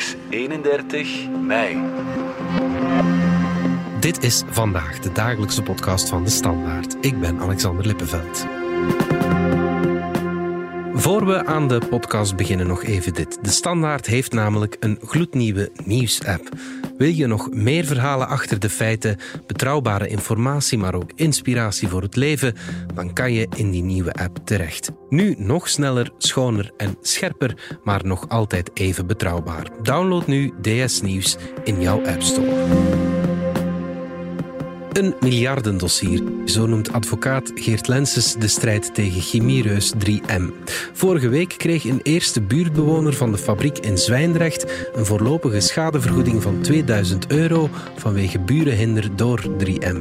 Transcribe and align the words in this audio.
is 0.00 0.16
31 0.30 1.28
mei. 1.42 1.78
Dit 4.00 4.22
is 4.22 4.42
vandaag 4.50 4.98
de 4.98 5.12
dagelijkse 5.12 5.62
podcast 5.62 6.08
van 6.08 6.24
de 6.24 6.30
Standaard. 6.30 6.96
Ik 7.00 7.20
ben 7.20 7.40
Alexander 7.40 7.86
Lippenveld. 7.86 8.46
Voor 10.94 11.26
we 11.26 11.46
aan 11.46 11.68
de 11.68 11.80
podcast 11.90 12.36
beginnen, 12.36 12.66
nog 12.66 12.82
even 12.82 13.14
dit. 13.14 13.38
De 13.42 13.50
Standaard 13.50 14.06
heeft 14.06 14.32
namelijk 14.32 14.76
een 14.80 14.98
gloednieuwe 15.02 15.70
nieuws-app. 15.84 16.48
Wil 17.00 17.08
je 17.08 17.26
nog 17.26 17.50
meer 17.50 17.84
verhalen 17.84 18.28
achter 18.28 18.58
de 18.58 18.70
feiten, 18.70 19.16
betrouwbare 19.46 20.08
informatie, 20.08 20.78
maar 20.78 20.94
ook 20.94 21.12
inspiratie 21.14 21.88
voor 21.88 22.02
het 22.02 22.16
leven? 22.16 22.54
Dan 22.94 23.12
kan 23.12 23.32
je 23.32 23.48
in 23.56 23.70
die 23.70 23.82
nieuwe 23.82 24.12
app 24.12 24.38
terecht. 24.44 24.90
Nu 25.08 25.34
nog 25.38 25.68
sneller, 25.68 26.10
schoner 26.18 26.72
en 26.76 26.96
scherper, 27.00 27.78
maar 27.84 28.06
nog 28.06 28.28
altijd 28.28 28.70
even 28.74 29.06
betrouwbaar. 29.06 29.66
Download 29.82 30.26
nu 30.26 30.52
DS 30.60 31.00
Nieuws 31.00 31.36
in 31.64 31.80
jouw 31.80 32.06
App 32.06 32.22
Store. 32.22 33.19
Een 35.00 35.14
miljardendossier, 35.20 36.22
zo 36.44 36.66
noemt 36.66 36.92
advocaat 36.92 37.50
Geert 37.54 37.88
Lenses 37.88 38.34
de 38.34 38.48
strijd 38.48 38.94
tegen 38.94 39.20
chemiereus 39.20 39.92
3M. 39.94 40.42
Vorige 40.92 41.28
week 41.28 41.54
kreeg 41.56 41.84
een 41.84 42.00
eerste 42.02 42.40
buurtbewoner 42.40 43.12
van 43.12 43.32
de 43.32 43.38
fabriek 43.38 43.78
in 43.78 43.98
Zwijndrecht 43.98 44.90
een 44.92 45.06
voorlopige 45.06 45.60
schadevergoeding 45.60 46.42
van 46.42 46.60
2000 46.60 47.32
euro 47.32 47.68
vanwege 47.96 48.38
burenhinder 48.38 49.16
door 49.16 49.42
3M. 49.64 49.96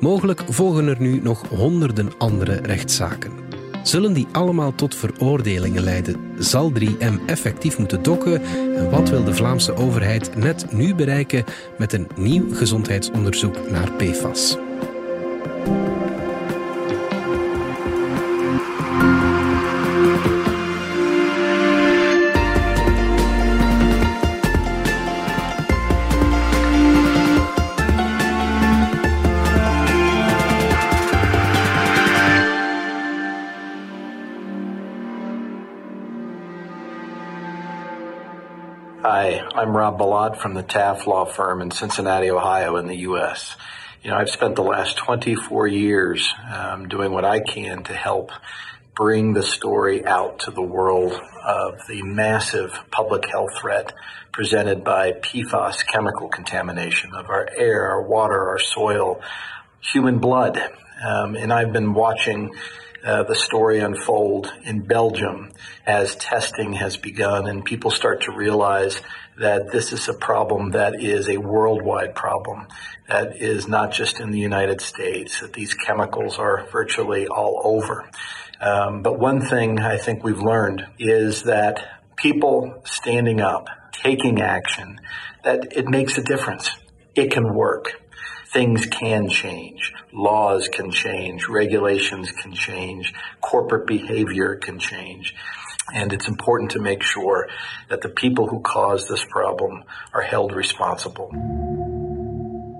Mogelijk 0.00 0.42
volgen 0.48 0.86
er 0.86 1.00
nu 1.00 1.20
nog 1.22 1.48
honderden 1.48 2.12
andere 2.18 2.54
rechtszaken. 2.54 3.49
Zullen 3.82 4.12
die 4.12 4.26
allemaal 4.32 4.74
tot 4.74 4.94
veroordelingen 4.94 5.82
leiden? 5.82 6.16
Zal 6.38 6.72
3M 6.72 7.24
effectief 7.26 7.78
moeten 7.78 8.02
dokken? 8.02 8.42
En 8.76 8.90
wat 8.90 9.08
wil 9.08 9.24
de 9.24 9.34
Vlaamse 9.34 9.74
overheid 9.74 10.36
net 10.36 10.72
nu 10.72 10.94
bereiken 10.94 11.44
met 11.78 11.92
een 11.92 12.08
nieuw 12.16 12.54
gezondheidsonderzoek 12.54 13.70
naar 13.70 13.92
PFAS? 13.92 14.56
I'm 39.60 39.76
Rob 39.76 39.98
Ballad 39.98 40.38
from 40.38 40.54
the 40.54 40.62
Taft 40.62 41.06
Law 41.06 41.26
Firm 41.26 41.60
in 41.60 41.70
Cincinnati, 41.70 42.30
Ohio, 42.30 42.76
in 42.76 42.86
the 42.86 42.96
U.S. 43.00 43.58
You 44.02 44.08
know, 44.08 44.16
I've 44.16 44.30
spent 44.30 44.56
the 44.56 44.62
last 44.62 44.96
24 44.96 45.66
years 45.66 46.32
um, 46.50 46.88
doing 46.88 47.12
what 47.12 47.26
I 47.26 47.40
can 47.40 47.82
to 47.82 47.92
help 47.92 48.32
bring 48.94 49.34
the 49.34 49.42
story 49.42 50.02
out 50.06 50.38
to 50.46 50.50
the 50.50 50.62
world 50.62 51.12
of 51.44 51.86
the 51.88 52.02
massive 52.02 52.72
public 52.90 53.28
health 53.28 53.50
threat 53.60 53.92
presented 54.32 54.82
by 54.82 55.12
PFAS 55.12 55.86
chemical 55.86 56.28
contamination 56.30 57.12
of 57.14 57.28
our 57.28 57.46
air, 57.54 57.90
our 57.90 58.00
water, 58.00 58.48
our 58.48 58.58
soil, 58.58 59.20
human 59.82 60.20
blood. 60.20 60.56
Um, 61.06 61.34
and 61.34 61.52
I've 61.52 61.74
been 61.74 61.92
watching 61.92 62.54
uh, 63.04 63.22
the 63.22 63.34
story 63.34 63.80
unfold 63.80 64.52
in 64.64 64.80
Belgium 64.80 65.52
as 65.86 66.14
testing 66.16 66.74
has 66.74 66.96
begun 66.96 67.46
and 67.46 67.64
people 67.64 67.90
start 67.90 68.22
to 68.22 68.32
realize 68.32 69.00
that 69.38 69.72
this 69.72 69.92
is 69.92 70.08
a 70.08 70.14
problem 70.14 70.72
that 70.72 71.02
is 71.02 71.28
a 71.28 71.38
worldwide 71.38 72.14
problem, 72.14 72.66
that 73.08 73.36
is 73.36 73.66
not 73.66 73.90
just 73.90 74.20
in 74.20 74.30
the 74.30 74.38
United 74.38 74.80
States, 74.80 75.40
that 75.40 75.54
these 75.54 75.72
chemicals 75.72 76.38
are 76.38 76.66
virtually 76.70 77.26
all 77.26 77.62
over. 77.64 78.08
Um, 78.60 79.02
but 79.02 79.18
one 79.18 79.40
thing 79.40 79.78
I 79.78 79.96
think 79.96 80.22
we've 80.22 80.42
learned 80.42 80.86
is 80.98 81.44
that 81.44 82.02
people 82.16 82.82
standing 82.84 83.40
up, 83.40 83.68
taking 83.92 84.42
action, 84.42 85.00
that 85.42 85.74
it 85.74 85.88
makes 85.88 86.18
a 86.18 86.22
difference. 86.22 86.70
It 87.14 87.30
can 87.32 87.54
work 87.54 87.99
things 88.52 88.86
can 88.86 89.28
change. 89.28 89.92
Laws 90.12 90.68
can 90.68 90.90
change. 90.90 91.48
Regulations 91.48 92.32
can 92.32 92.52
change. 92.52 93.12
Corporate 93.40 93.86
behavior 93.86 94.56
can 94.56 94.78
change. 94.78 95.34
And 95.94 96.12
it's 96.12 96.28
important 96.28 96.70
to 96.70 96.80
make 96.80 97.02
sure 97.02 97.48
that 97.88 98.00
the 98.00 98.08
people 98.08 98.46
who 98.46 98.60
caused 98.60 99.08
this 99.08 99.24
problem 99.24 99.84
are 100.12 100.22
held 100.22 100.52
responsible. 100.52 101.30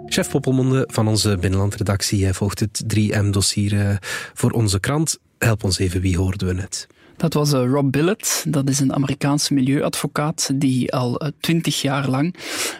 Chef 0.06 0.30
Poppelmonde 0.30 0.88
van 0.92 1.09
onze 1.09 1.36
binnenlandredactie 1.36 2.32
volgt 2.32 2.60
het 2.60 2.82
3M-dossier 2.94 3.72
eh, 3.72 3.97
voor 4.34 4.50
onze 4.50 4.80
krant. 4.80 5.19
Help 5.38 5.64
ons 5.64 5.78
even, 5.78 6.00
wie 6.00 6.16
hoorden 6.16 6.47
we 6.47 6.54
net? 6.54 6.86
Dat 7.20 7.34
was 7.34 7.53
uh, 7.53 7.70
Rob 7.70 7.91
Billett. 7.91 8.44
Dat 8.48 8.69
is 8.69 8.81
een 8.81 8.94
Amerikaanse 8.94 9.54
milieuadvocaat 9.54 10.50
die 10.54 10.92
al 10.92 11.19
eh, 11.19 11.28
twintig 11.41 11.82
jaar 11.82 12.08
lang 12.08 12.34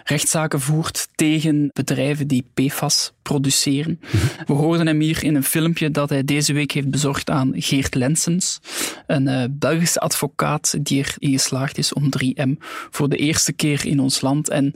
rechtszaken 0.05 0.61
voert 0.61 1.09
tegen 1.15 1.71
bedrijven 1.73 2.29
die 2.29 2.47
PFAS 2.55 3.13
produceren. 3.31 4.01
We 4.47 4.53
hoorden 4.53 4.87
hem 4.87 5.01
hier 5.01 5.25
in 5.25 5.35
een 5.35 5.45
filmpje 5.45 5.91
dat 5.91 6.09
hij 6.09 6.25
deze 6.25 6.53
week 6.53 6.73
heeft 6.73 6.91
bezorgd 6.91 7.31
aan 7.31 7.53
Geert 7.55 7.95
Lensens, 7.95 8.61
een 9.07 9.27
uh, 9.27 9.45
Belgische 9.51 10.01
advocaat 10.01 10.75
die 10.81 10.99
erin 10.99 11.33
geslaagd 11.33 11.79
is 11.79 11.93
om 11.93 12.09
3M 12.19 12.51
voor 12.91 13.09
de 13.09 13.17
eerste 13.17 13.53
keer 13.53 13.87
in 13.87 14.01
ons 14.01 14.21
land 14.21 14.49
en 14.49 14.75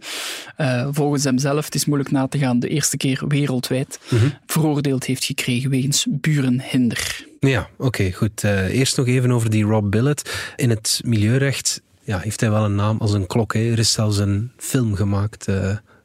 volgens 0.91 1.25
hemzelf, 1.25 1.65
het 1.65 1.75
is 1.75 1.85
moeilijk 1.85 2.11
na 2.11 2.29
te 2.29 2.39
gaan, 2.39 2.59
de 2.59 2.69
eerste 2.69 2.97
keer 2.97 3.23
wereldwijd 3.29 3.99
mhm. 4.11 4.29
veroordeeld 4.47 5.05
heeft 5.05 5.25
gekregen 5.25 5.71
wegens 5.71 6.07
burenhinder. 6.11 7.27
Ja, 7.41 7.69
oké, 7.79 8.13
goed. 8.13 8.43
Uh, 8.45 8.79
eerst 8.79 8.97
nog 8.97 9.07
even 9.07 9.31
over 9.31 9.51
die 9.51 9.65
Rob 9.65 9.91
Billet. 9.91 10.53
In 10.57 10.71
het 10.71 11.01
milieurecht 11.05 11.83
ja, 12.03 12.19
heeft 12.19 12.41
hij 12.41 12.51
wel 12.51 12.65
een 12.65 12.75
naam 12.75 12.99
als 12.99 13.13
een 13.13 13.27
klok. 13.27 13.55
Hè. 13.55 13.71
Er 13.71 13.79
is 13.79 13.93
zelfs 13.93 14.19
een 14.19 14.51
film 14.57 14.95
gemaakt 14.95 15.49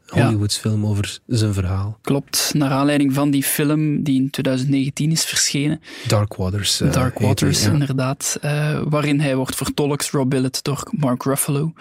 Hollywoods 0.09 0.58
film 0.58 0.86
over 0.86 1.20
zijn 1.28 1.53
verhaal. 1.53 1.97
Klopt, 2.02 2.52
naar 2.53 2.72
aanleiding 2.72 3.14
van 3.14 3.31
die 3.31 3.44
film 3.44 4.03
die 4.03 4.22
in 4.22 4.30
2019 4.30 5.12
is 5.12 5.25
verschenen. 5.25 5.81
Dark 6.08 6.36
Waters. 6.36 6.81
Uh, 6.81 6.92
Dark 6.92 7.20
Waters, 7.20 7.66
inderdaad. 7.66 8.40
Uh, 8.46 8.81
waarin 8.84 9.19
hij 9.19 9.36
wordt 9.36 9.56
vertolkt, 9.56 10.09
Rob 10.09 10.30
Billet, 10.30 10.64
door 10.64 10.84
Mark 10.92 11.24
Ruffalo. 11.24 11.64
Mm 11.64 11.74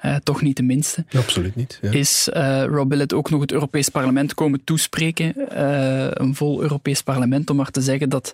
-hmm. 0.00 0.20
toch 0.22 0.42
niet 0.42 0.56
de 0.56 0.62
minste. 0.62 1.04
absoluut 1.16 1.54
niet. 1.54 1.78
Ja. 1.82 1.90
Is 1.90 2.28
Rob 2.66 2.88
Billet 2.88 3.12
ook 3.12 3.30
nog 3.30 3.40
het 3.40 3.52
Europees 3.52 3.88
Parlement 3.88 4.34
komen 4.34 4.64
toespreken. 4.64 5.32
een 6.22 6.34
vol 6.34 6.62
Europees 6.62 7.02
Parlement, 7.02 7.50
om 7.50 7.56
maar 7.56 7.70
te 7.70 7.80
zeggen 7.80 8.08
dat 8.08 8.32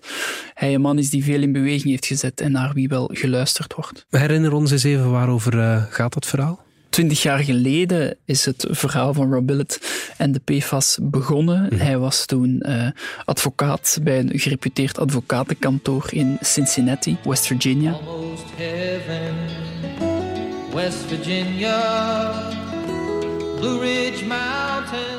hij 0.53 0.73
een 0.73 0.81
man 0.81 0.97
is 0.97 1.09
die 1.09 1.23
veel 1.23 1.41
in 1.41 1.51
beweging 1.51 1.89
heeft 1.89 2.05
gezet 2.05 2.41
en 2.41 2.51
naar 2.51 2.73
wie 2.73 2.87
wel 2.87 3.09
geluisterd 3.13 3.73
wordt. 3.73 4.05
We 4.09 4.17
herinneren 4.17 4.57
ons 4.57 4.71
eens 4.71 4.83
even 4.83 5.11
waarover 5.11 5.87
gaat 5.89 6.13
dat 6.13 6.25
verhaal? 6.25 6.59
Twintig 6.91 7.21
jaar 7.21 7.39
geleden 7.39 8.17
is 8.25 8.45
het 8.45 8.65
verhaal 8.69 9.13
van 9.13 9.33
Rob 9.33 9.47
Billet 9.47 9.79
en 10.17 10.31
de 10.31 10.39
PFAS 10.39 10.97
begonnen. 11.01 11.67
Mhm. 11.69 11.75
Hij 11.75 11.97
was 11.97 12.25
toen 12.25 12.63
uh, 12.67 12.87
advocaat 13.25 13.99
bij 14.03 14.19
een 14.19 14.39
gereputeerd 14.39 14.99
advocatenkantoor 14.99 16.07
in 16.09 16.37
Cincinnati, 16.41 17.17
West 17.23 17.47
Virginia. 17.47 17.97
Heaven, 18.55 19.35
West 20.73 20.97
Virginia. 21.07 22.70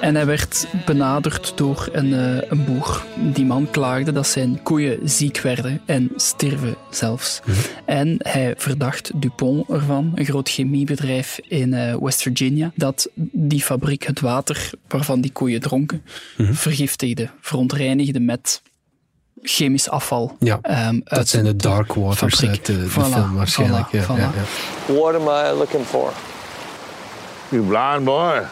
En 0.00 0.14
hij 0.14 0.26
werd 0.26 0.66
benaderd 0.86 1.52
door 1.56 1.88
een, 1.92 2.06
uh, 2.06 2.50
een 2.50 2.64
boer. 2.64 3.04
Die 3.32 3.44
man 3.44 3.70
klaagde 3.70 4.12
dat 4.12 4.26
zijn 4.26 4.62
koeien 4.62 5.08
ziek 5.08 5.40
werden 5.40 5.80
en 5.86 6.10
stierven 6.16 6.76
zelfs. 6.90 7.40
Mhm. 7.44 7.58
En 7.84 8.16
hij 8.18 8.54
verdacht 8.56 9.10
Dupont 9.14 9.68
ervan, 9.68 10.12
een 10.14 10.24
groot 10.24 10.48
chemiebedrijf 10.48 11.40
in 11.48 11.72
uh, 11.72 11.96
West 12.00 12.22
Virginia, 12.22 12.72
dat 12.74 13.08
die 13.32 13.62
fabriek 13.62 14.06
het 14.06 14.20
water 14.20 14.70
waarvan 14.88 15.20
die 15.20 15.32
koeien 15.32 15.60
dronken 15.60 16.02
mm 16.36 16.54
vergiftigde, 16.54 17.30
verontreinigde 17.40 18.20
met 18.20 18.62
chemisch 19.42 19.88
afval. 19.88 20.36
Ja, 20.38 20.88
um, 20.88 21.00
dat 21.04 21.28
zijn 21.28 21.44
de 21.44 21.56
dark 21.56 21.94
waters 21.94 22.34
fabriek. 22.34 22.48
uit 22.48 22.66
de, 22.66 22.78
de 22.78 22.90
voilà, 22.90 23.12
film 23.12 23.34
waarschijnlijk. 23.34 23.86
Voilà, 23.86 23.90
ja, 23.90 24.04
voilà. 24.04 24.18
Ja, 24.18 24.32
ja. 24.86 24.94
What 24.94 25.14
am 25.14 25.22
I 25.22 25.58
looking 25.58 25.84
for? 25.84 26.12
You 27.52 27.64
blind 27.64 28.04
boy. 28.04 28.46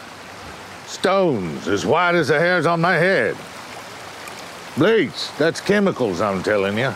Stones 0.86 1.68
as 1.68 1.84
white 1.84 2.18
as 2.18 2.26
the 2.26 2.34
hairs 2.34 2.66
on 2.66 2.80
my 2.80 2.96
head. 2.96 3.34
Bleach, 4.76 5.30
that's 5.38 5.60
chemicals, 5.60 6.20
I'm 6.20 6.42
telling 6.42 6.78
you. 6.78 6.92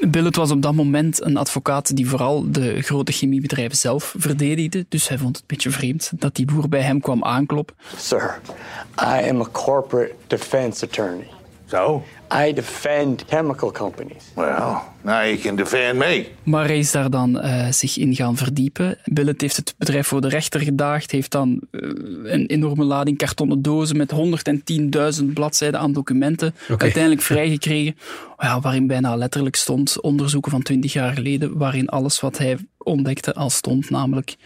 Billet 0.00 0.36
was 0.36 0.50
op 0.50 0.62
dat 0.62 0.74
moment 0.74 1.24
een 1.24 1.36
advocaat 1.36 1.96
die 1.96 2.08
vooral 2.08 2.44
de 2.46 2.82
grote 2.82 3.12
chemiebedrijven 3.12 3.76
zelf 3.76 4.14
verdedigde. 4.18 4.86
Dus 4.88 5.08
hij 5.08 5.18
vond 5.18 5.36
het 5.36 5.40
een 5.40 5.56
beetje 5.56 5.70
vreemd 5.70 6.10
dat 6.14 6.34
die 6.34 6.46
boer 6.46 6.68
bij 6.68 6.80
hem 6.80 7.00
kwam 7.00 7.24
aankloppen. 7.24 7.76
Sir, 7.96 8.40
I 9.00 9.28
am 9.30 9.40
a 9.40 9.46
corporate 9.52 10.14
defense 10.26 10.84
attorney. 10.84 11.26
So? 11.72 12.02
I 12.46 12.52
defend 12.52 13.24
chemical 13.28 13.70
companies. 13.70 14.24
Well, 14.34 14.76
now 15.02 15.24
you 15.24 15.36
can 15.38 15.56
defend 15.56 15.98
me. 15.98 16.26
Maar 16.42 16.66
hij 16.66 16.78
is 16.78 16.90
daar 16.90 17.10
dan 17.10 17.36
uh, 17.36 17.70
zich 17.70 17.98
in 17.98 18.14
gaan 18.14 18.36
verdiepen. 18.36 18.98
Billet 19.04 19.40
heeft 19.40 19.56
het 19.56 19.74
bedrijf 19.78 20.06
voor 20.06 20.20
de 20.20 20.28
rechter 20.28 20.60
gedaagd, 20.60 21.10
heeft 21.10 21.30
dan 21.30 21.60
uh, 21.70 21.90
een 22.32 22.46
enorme 22.46 22.84
lading 22.84 23.18
kartonnen 23.18 23.62
dozen 23.62 23.96
met 23.96 24.12
110.000 25.20 25.24
bladzijden 25.34 25.80
aan 25.80 25.92
documenten 25.92 26.54
okay. 26.62 26.76
uiteindelijk 26.78 27.22
vrijgekregen, 27.32 27.96
ja, 28.38 28.60
waarin 28.60 28.86
bijna 28.86 29.16
letterlijk 29.16 29.56
stond 29.56 30.00
onderzoeken 30.00 30.50
van 30.50 30.62
20 30.62 30.92
jaar 30.92 31.12
geleden, 31.12 31.58
waarin 31.58 31.88
alles 31.88 32.20
wat 32.20 32.38
hij 32.38 32.58
ontdekte 32.78 33.34
al 33.34 33.50
stond, 33.50 33.90
namelijk 33.90 34.36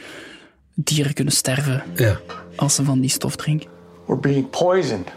dieren 0.75 1.15
kunnen 1.15 1.35
sterven 1.35 1.83
ja. 1.95 2.21
als 2.57 2.75
ze 2.75 2.85
van 2.85 3.01
die 3.01 3.11
stof 3.11 3.37
drinken. 3.37 3.71
We're 4.07 4.21
being 4.21 4.51
poisoned. 4.51 5.09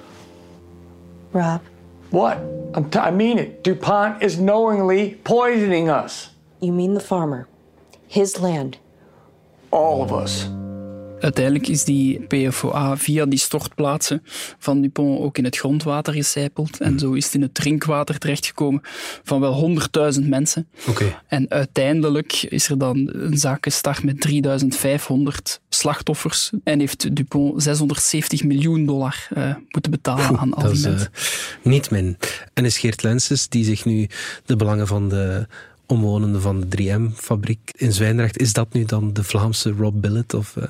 Rob. 1.31 1.61
What? 2.09 2.37
I'm 2.75 2.89
t 2.89 2.97
I 2.97 3.11
mean 3.11 3.37
it. 3.37 3.63
DuPont 3.63 4.21
is 4.21 4.35
knowingly 4.35 5.17
poisoning 5.23 5.89
us. 5.89 6.29
You 6.59 6.73
mean 6.73 6.93
the 6.93 6.99
farmer? 6.99 7.47
His 8.07 8.39
land? 8.39 8.77
All 9.69 10.01
of 10.01 10.11
us. 10.11 10.49
Uiteindelijk 11.19 11.67
is 11.67 11.83
die 11.83 12.19
PFOA 12.19 12.97
via 12.97 13.25
die 13.25 13.39
stortplaatsen 13.39 14.23
van 14.57 14.81
Dupont 14.81 15.19
ook 15.19 15.37
in 15.37 15.43
het 15.43 15.57
grondwater 15.57 16.13
gecijpeld. 16.13 16.79
En 16.79 16.99
zo 16.99 17.13
is 17.13 17.25
het 17.25 17.33
in 17.33 17.41
het 17.41 17.53
drinkwater 17.53 18.17
terechtgekomen 18.17 18.81
van 19.23 19.39
wel 19.39 19.77
100.000 20.19 20.27
mensen. 20.27 20.67
Okay. 20.87 21.17
En 21.27 21.45
uiteindelijk 21.49 22.33
is 22.33 22.69
er 22.69 22.77
dan 22.77 23.09
een 23.13 23.37
zaak 23.37 23.63
gestart 23.63 24.03
met 24.03 24.21
3500 24.21 25.61
slachtoffers. 25.79 26.51
En 26.63 26.79
heeft 26.79 27.15
Dupont 27.15 27.63
670 27.63 28.43
miljoen 28.43 28.85
dollar 28.85 29.27
uh, 29.37 29.55
moeten 29.69 29.91
betalen 29.91 30.37
aan 30.37 30.53
al 30.53 30.71
die 30.71 30.81
mensen. 30.81 31.09
Uh, 31.11 31.71
niet 31.71 31.91
min. 31.91 32.17
En 32.53 32.65
is 32.65 32.77
Geert 32.77 33.03
Lenses, 33.03 33.47
die 33.47 33.63
zich 33.63 33.85
nu 33.85 34.07
de 34.45 34.55
belangen 34.55 34.87
van 34.87 35.09
de 35.09 35.47
omwonenden 35.89 36.41
van 36.41 36.65
de 36.67 36.77
3M-fabriek 36.77 37.59
in 37.75 37.93
Zwijndrecht. 37.93 38.39
Is 38.39 38.53
dat 38.53 38.73
nu 38.73 38.85
dan 38.85 39.13
de 39.13 39.23
Vlaamse 39.23 39.71
Rob 39.71 40.01
Billet? 40.01 40.33
Of, 40.33 40.55
uh... 40.55 40.63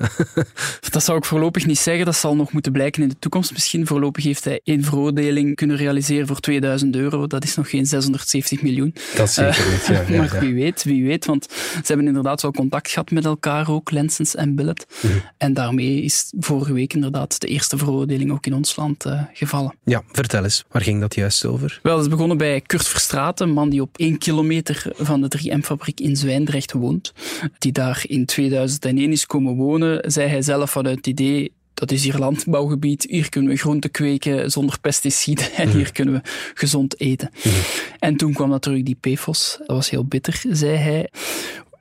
Dat 0.90 1.04
zou 1.04 1.18
ik 1.18 1.24
voorlopig 1.24 1.66
niet 1.66 1.78
zeggen. 1.78 2.04
Dat 2.04 2.16
zal 2.16 2.36
nog 2.36 2.52
moeten 2.52 2.72
blijken 2.72 3.02
in 3.02 3.08
de 3.08 3.18
toekomst. 3.18 3.52
Misschien 3.52 3.86
voorlopig 3.86 4.24
heeft 4.24 4.44
hij 4.44 4.60
één 4.64 4.84
veroordeling 4.84 5.56
kunnen 5.56 5.76
realiseren 5.76 6.26
voor 6.26 6.40
2000 6.40 6.96
euro. 6.96 7.26
Dat 7.26 7.44
is 7.44 7.54
nog 7.54 7.70
geen 7.70 7.86
670 7.86 8.62
miljoen. 8.62 8.94
Dat 9.16 9.30
zeker 9.30 9.70
niet, 9.70 9.86
ja, 9.86 10.04
ja, 10.08 10.16
maar 10.20 10.40
wie 10.40 10.54
weet, 10.54 10.84
wie 10.84 11.04
weet. 11.04 11.26
Want 11.26 11.46
ze 11.50 11.82
hebben 11.84 12.06
inderdaad 12.06 12.42
wel 12.42 12.52
contact 12.52 12.90
gehad 12.90 13.10
met 13.10 13.24
elkaar 13.24 13.70
ook, 13.70 13.90
Lensens 13.90 14.34
en 14.34 14.54
Billet. 14.54 14.86
Mhm. 15.02 15.12
En 15.36 15.54
daarmee 15.54 16.02
is 16.02 16.32
vorige 16.38 16.72
week 16.72 16.94
inderdaad 16.94 17.40
de 17.40 17.46
eerste 17.46 17.76
veroordeling 17.76 18.32
ook 18.32 18.46
in 18.46 18.54
ons 18.54 18.76
land 18.76 19.06
uh, 19.06 19.22
gevallen. 19.32 19.74
Ja, 19.84 20.02
vertel 20.12 20.44
eens. 20.44 20.64
Waar 20.70 20.82
ging 20.82 21.00
dat 21.00 21.14
juist 21.14 21.44
over? 21.44 21.78
Wel, 21.82 21.96
het 21.96 22.04
is 22.04 22.10
begonnen 22.10 22.36
bij 22.36 22.60
Kurt 22.60 22.88
Verstraeten, 22.88 23.48
een 23.48 23.54
man 23.54 23.68
die 23.68 23.82
op 23.82 23.98
één 23.98 24.18
kilometer 24.18 24.92
van 25.10 25.20
de 25.28 25.38
3M-fabriek 25.38 26.00
in 26.00 26.16
Zwijndrecht 26.16 26.72
woont. 26.72 27.12
Die 27.58 27.72
daar 27.72 28.04
in 28.06 28.26
2001 28.26 29.12
is 29.12 29.26
komen 29.26 29.54
wonen, 29.54 30.10
zei 30.10 30.28
hij 30.28 30.42
zelf 30.42 30.70
vanuit 30.70 30.96
het 30.96 31.06
idee 31.06 31.52
dat 31.74 31.90
is 31.90 32.04
hier 32.04 32.18
landbouwgebied, 32.18 33.06
hier 33.08 33.28
kunnen 33.28 33.50
we 33.50 33.56
groenten 33.56 33.90
kweken 33.90 34.50
zonder 34.50 34.80
pesticiden 34.80 35.52
en 35.52 35.68
hier 35.70 35.92
kunnen 35.92 36.14
we 36.14 36.20
gezond 36.54 37.00
eten. 37.00 37.30
Mhm. 37.34 37.54
En 37.98 38.16
toen 38.16 38.32
kwam 38.32 38.48
natuurlijk 38.48 38.86
die 38.86 39.14
PFOS, 39.16 39.56
dat 39.58 39.76
was 39.76 39.90
heel 39.90 40.04
bitter, 40.04 40.42
zei 40.50 40.76
hij. 40.76 41.10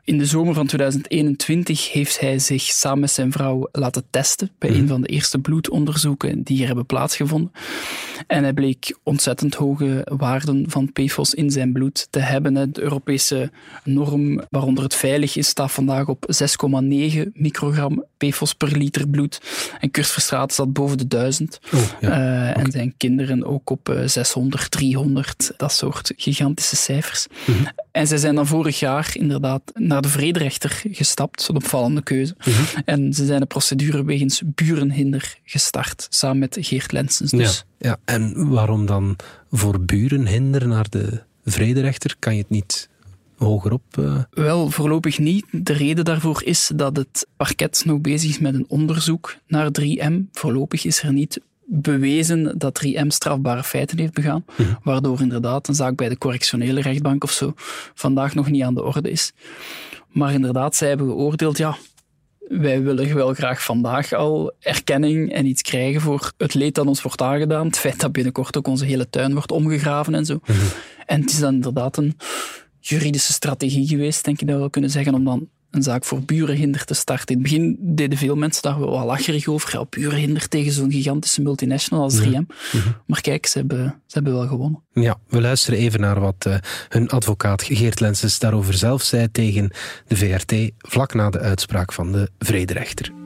In 0.10 0.18
de 0.18 0.26
zomer 0.26 0.54
van 0.54 0.68
2021 0.68 1.92
heeft 1.92 2.20
hij 2.20 2.40
zich 2.40 2.64
samen 2.64 3.00
met 3.00 3.12
zijn 3.12 3.32
vrouw 3.32 3.68
laten 3.72 4.04
testen 4.10 4.52
bij 4.58 4.70
een 4.70 4.88
van 4.88 5.02
de 5.02 5.08
eerste 5.08 5.40
bloedonderzoeken 5.40 6.44
die 6.44 6.58
hier 6.58 6.68
hebben 6.68 6.86
plaatsgevonden. 6.86 7.52
En 8.28 8.44
hij 8.44 8.54
bleek 8.54 8.98
ontzettend 9.04 9.56
hoge 9.56 10.08
waarden 10.18 10.70
van 10.70 10.92
PFOS 10.94 11.34
in 11.34 11.52
zijn 11.52 11.72
bloed 11.72 12.08
te 12.10 12.20
hebben. 12.20 12.54
De 12.54 12.82
Europese 12.82 13.52
norm 13.84 14.42
waaronder 14.50 14.84
het 14.84 14.96
veilig 14.96 15.36
is 15.36 15.48
staat 15.48 15.72
vandaag 15.72 16.08
op 16.08 16.34
6,9 16.34 17.32
microgram 17.34 18.04
PFOS 18.20 18.54
per 18.54 18.78
liter 18.78 19.08
bloed. 19.08 19.42
En 19.80 19.92
Kurt 19.92 20.08
Verstraeten 20.08 20.56
zat 20.56 20.74
boven 20.74 20.98
de 20.98 21.08
1000. 21.08 21.60
Oh, 21.74 21.82
ja. 22.00 22.08
uh, 22.08 22.50
okay. 22.50 22.64
En 22.64 22.72
zijn 22.72 22.94
kinderen 22.98 23.46
ook 23.46 23.70
op 23.70 23.90
uh, 23.90 24.08
600, 24.08 24.72
300, 24.72 25.52
dat 25.58 25.72
soort 25.72 26.14
gigantische 26.18 26.76
cijfers. 26.76 27.28
Mhm. 27.28 27.52
Mm 27.52 27.58
-hmm. 27.58 27.72
En 27.92 28.08
zij 28.08 28.18
zijn 28.18 28.36
dan 28.36 28.48
vorig 28.48 28.80
jaar 28.80 29.10
inderdaad 29.14 29.62
naar 29.74 30.02
de 30.02 30.08
vrederechter 30.08 30.82
gestapt, 30.92 31.48
een 31.48 31.56
opvallende 31.56 32.04
keuze. 32.04 32.36
Mhm. 32.38 32.50
Mm 32.50 32.56
-hmm. 32.56 32.82
En 32.86 33.14
ze 33.14 33.26
zijn 33.26 33.40
de 33.40 33.46
procedure 33.46 34.06
wegens 34.06 34.42
burenhinder 34.46 35.38
gestart, 35.44 36.08
samen 36.10 36.40
met 36.40 36.58
Geert 36.60 36.92
Lensens. 36.92 37.32
Dus. 37.32 37.66
Ja, 37.78 37.90
ja, 37.90 37.98
en 38.06 38.50
waarom 38.50 38.86
dan 38.86 39.16
voor 39.52 39.80
burenhinder 39.80 40.68
naar 40.68 40.90
de 40.90 41.22
vrederechter? 41.46 42.16
Kan 42.20 42.36
je 42.36 42.42
het 42.42 42.50
niet 42.50 42.89
hogerop? 43.40 43.82
Uh... 44.00 44.24
Wel, 44.32 44.70
voorlopig 44.70 45.20
niet. 45.20 45.46
De 45.52 45.74
reden 45.74 46.06
daarvoor 46.06 46.42
is 46.44 46.72
dat 46.76 46.96
het 46.98 47.28
parket 47.38 47.82
nog 47.86 48.02
bezig 48.02 48.30
is 48.30 48.40
met 48.40 48.54
een 48.54 48.66
onderzoek 48.68 49.36
naar 49.48 49.70
3M. 49.82 50.14
Voorlopig 50.32 50.86
is 50.86 51.02
er 51.04 51.14
niet 51.14 51.40
bewezen 51.72 52.58
dat 52.58 52.76
3M 52.86 53.08
strafbare 53.08 53.64
feiten 53.64 53.98
heeft 54.00 54.14
begaan, 54.14 54.46
Mhm. 54.58 54.70
waardoor 54.84 55.22
inderdaad 55.22 55.68
een 55.68 55.76
zaak 55.76 55.96
bij 55.96 56.10
de 56.10 56.18
correctionele 56.18 56.82
rechtbank 56.82 57.24
of 57.24 57.32
zo 57.32 57.54
vandaag 57.94 58.36
nog 58.36 58.50
niet 58.50 58.64
aan 58.64 58.74
de 58.74 58.84
orde 58.84 59.12
is. 59.12 59.32
Maar 60.10 60.34
inderdaad, 60.34 60.76
zij 60.76 60.88
hebben 60.88 61.08
geoordeeld, 61.08 61.58
ja, 61.58 61.78
wij 62.48 62.82
willen 62.82 63.16
wel 63.16 63.34
graag 63.34 63.64
vandaag 63.64 64.14
al 64.14 64.52
erkenning 64.60 65.32
en 65.34 65.46
iets 65.46 65.62
krijgen 65.62 66.02
voor 66.02 66.32
het 66.38 66.54
leed 66.54 66.76
dat 66.76 66.86
ons 66.88 67.02
wordt 67.02 67.22
aangedaan. 67.22 67.66
Het 67.68 67.78
feit 67.78 68.00
dat 68.00 68.12
binnenkort 68.12 68.58
ook 68.58 68.68
onze 68.68 68.86
hele 68.86 69.10
tuin 69.10 69.34
wordt 69.34 69.52
omgegraven 69.52 70.16
en 70.16 70.26
zo. 70.26 70.40
Mhm. 70.46 70.58
En 71.06 71.22
het 71.22 71.30
is 71.30 71.40
dan 71.40 71.54
inderdaad 71.54 71.98
een 71.98 72.18
juridische 72.80 73.34
strategie 73.34 73.88
geweest, 73.88 74.24
denk 74.26 74.42
ik 74.42 74.48
dat 74.48 74.62
we 74.62 74.70
kunnen 74.70 74.90
zeggen, 74.90 75.14
om 75.14 75.24
dan 75.24 75.48
een 75.72 75.84
zaak 75.84 76.06
voor 76.06 76.22
burenhinder 76.22 76.86
te 76.86 76.94
starten. 76.94 77.36
In 77.36 77.42
het 77.42 77.52
begin 77.52 77.78
deden 77.80 78.18
veel 78.18 78.36
mensen 78.36 78.62
daar 78.62 78.80
wel 78.80 79.06
lacherig 79.06 79.48
over. 79.48 79.70
Ja, 79.74 79.86
burenhinder 79.90 80.48
tegen 80.48 80.72
zo'n 80.72 80.92
gigantische 80.92 81.42
multinational 81.42 82.04
als 82.04 82.20
3M. 82.20 82.30
Mhm. 82.32 82.88
Maar 83.06 83.22
kijk, 83.22 83.46
ze 83.46 83.58
hebben, 83.58 84.02
ze 84.06 84.14
hebben 84.14 84.34
wel 84.34 84.48
gewonnen. 84.48 84.84
Ja, 84.94 85.20
we 85.28 85.42
luisteren 85.42 85.80
even 85.80 86.00
naar 86.00 86.20
wat 86.20 86.46
uh, 86.48 86.56
hun 86.90 87.10
advocaat 87.10 87.64
Geert 87.64 88.00
Lenses 88.00 88.40
daarover 88.40 88.74
zelf 88.74 89.02
zei 89.02 89.32
tegen 89.32 89.72
de 90.08 90.16
VRT 90.16 90.72
vlak 90.78 91.14
na 91.14 91.30
de 91.30 91.40
uitspraak 91.40 91.94
van 91.94 92.12
de 92.12 92.30
vrederechter. 92.40 93.19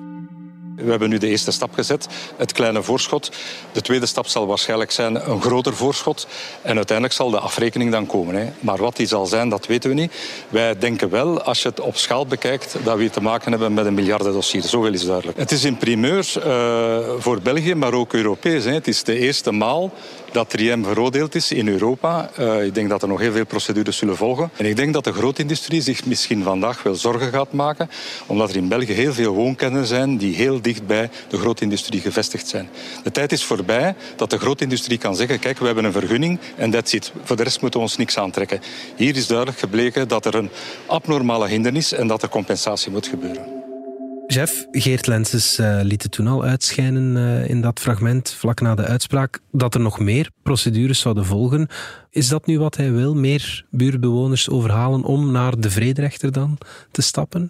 We 0.75 0.89
hebben 0.89 1.09
nu 1.09 1.17
de 1.17 1.27
eerste 1.27 1.51
stap 1.51 1.73
gezet, 1.73 2.07
het 2.37 2.51
kleine 2.51 2.83
voorschot. 2.83 3.31
De 3.71 3.81
tweede 3.81 4.05
stap 4.05 4.27
zal 4.27 4.47
waarschijnlijk 4.47 4.91
zijn 4.91 5.29
een 5.29 5.41
groter 5.41 5.75
voorschot. 5.75 6.27
En 6.61 6.75
uiteindelijk 6.75 7.17
zal 7.17 7.29
de 7.29 7.39
afrekening 7.39 7.91
dan 7.91 8.05
komen. 8.05 8.35
Hè. 8.35 8.51
Maar 8.59 8.77
wat 8.77 8.95
die 8.95 9.07
zal 9.07 9.25
zijn, 9.25 9.49
dat 9.49 9.67
weten 9.67 9.89
we 9.89 9.95
niet. 9.95 10.13
Wij 10.49 10.77
denken 10.77 11.09
wel, 11.09 11.41
als 11.41 11.61
je 11.61 11.69
het 11.69 11.79
op 11.79 11.97
schaal 11.97 12.25
bekijkt, 12.25 12.75
dat 12.83 12.97
we 12.97 13.09
te 13.09 13.21
maken 13.21 13.51
hebben 13.51 13.73
met 13.73 13.85
een 13.85 13.93
miljardendossier. 13.93 14.61
Zoveel 14.61 14.93
is 14.93 15.05
duidelijk. 15.05 15.37
Het 15.37 15.51
is 15.51 15.63
een 15.63 15.77
primeur 15.77 16.33
uh, 16.37 16.97
voor 17.17 17.41
België, 17.41 17.75
maar 17.75 17.93
ook 17.93 18.13
Europees. 18.13 18.63
Hè. 18.63 18.73
Het 18.73 18.87
is 18.87 19.03
de 19.03 19.17
eerste 19.17 19.51
maal 19.51 19.91
dat 20.33 20.55
3M 20.57 20.81
veroordeeld 20.81 21.35
is 21.35 21.51
in 21.51 21.67
Europa. 21.67 22.29
Uh, 22.39 22.65
ik 22.65 22.75
denk 22.75 22.89
dat 22.89 23.01
er 23.01 23.07
nog 23.07 23.19
heel 23.19 23.31
veel 23.31 23.45
procedures 23.45 23.97
zullen 23.97 24.17
volgen. 24.17 24.49
En 24.57 24.65
ik 24.65 24.75
denk 24.75 24.93
dat 24.93 25.03
de 25.03 25.13
grootindustrie 25.13 25.81
zich 25.81 26.05
misschien 26.05 26.43
vandaag 26.43 26.83
wel 26.83 26.95
zorgen 26.95 27.31
gaat 27.31 27.53
maken, 27.53 27.89
omdat 28.25 28.49
er 28.49 28.55
in 28.55 28.67
België 28.67 28.93
heel 28.93 29.13
veel 29.13 29.33
woonkernen 29.33 29.85
zijn 29.85 30.17
die 30.17 30.35
heel 30.35 30.61
dicht 30.61 30.72
bij 30.81 31.09
de 31.29 31.37
grootindustrie 31.37 32.01
gevestigd 32.01 32.47
zijn. 32.47 32.69
De 33.03 33.11
tijd 33.11 33.31
is 33.31 33.43
voorbij 33.43 33.95
dat 34.15 34.29
de 34.29 34.37
grootindustrie 34.37 34.97
kan 34.97 35.15
zeggen, 35.15 35.39
kijk, 35.39 35.59
we 35.59 35.65
hebben 35.65 35.83
een 35.83 35.91
vergunning 35.91 36.39
en 36.55 36.71
that's 36.71 36.93
it. 36.93 37.11
Voor 37.23 37.35
de 37.35 37.43
rest 37.43 37.61
moeten 37.61 37.79
we 37.79 37.85
ons 37.85 37.97
niks 37.97 38.17
aantrekken. 38.17 38.59
Hier 38.95 39.15
is 39.15 39.27
duidelijk 39.27 39.59
gebleken 39.59 40.07
dat 40.07 40.25
er 40.25 40.35
een 40.35 40.49
abnormale 40.87 41.47
hindernis 41.47 41.93
en 41.93 42.07
dat 42.07 42.23
er 42.23 42.29
compensatie 42.29 42.91
moet 42.91 43.07
gebeuren. 43.07 43.61
Jeff, 44.27 44.67
Geert 44.71 45.07
Lenses 45.07 45.59
uh, 45.59 45.79
liet 45.81 46.03
het 46.03 46.11
toen 46.11 46.27
al 46.27 46.43
uitschijnen 46.43 47.15
uh, 47.15 47.49
in 47.49 47.61
dat 47.61 47.79
fragment, 47.79 48.29
vlak 48.29 48.61
na 48.61 48.75
de 48.75 48.83
uitspraak, 48.83 49.39
dat 49.51 49.73
er 49.73 49.79
nog 49.79 49.99
meer 49.99 50.29
procedures 50.43 50.99
zouden 50.99 51.25
volgen. 51.25 51.67
Is 52.09 52.27
dat 52.27 52.45
nu 52.45 52.59
wat 52.59 52.77
hij 52.77 52.91
wil? 52.91 53.15
Meer 53.15 53.65
buurtbewoners 53.69 54.49
overhalen 54.49 55.03
om 55.03 55.31
naar 55.31 55.59
de 55.59 55.69
vrederechter 55.69 56.31
dan 56.31 56.57
te 56.91 57.01
stappen? 57.01 57.49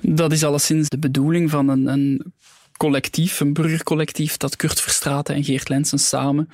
Dat 0.00 0.32
is 0.32 0.44
alleszins 0.44 0.88
de 0.88 0.98
bedoeling 0.98 1.50
van 1.50 1.68
een, 1.68 1.86
een 1.86 2.32
collectief, 2.76 3.40
een 3.40 3.52
burgercollectief, 3.52 4.36
dat 4.36 4.56
Kurt 4.56 4.80
Verstraeten 4.80 5.34
en 5.34 5.44
Geert 5.44 5.68
Lensen 5.68 5.98
samen 5.98 6.48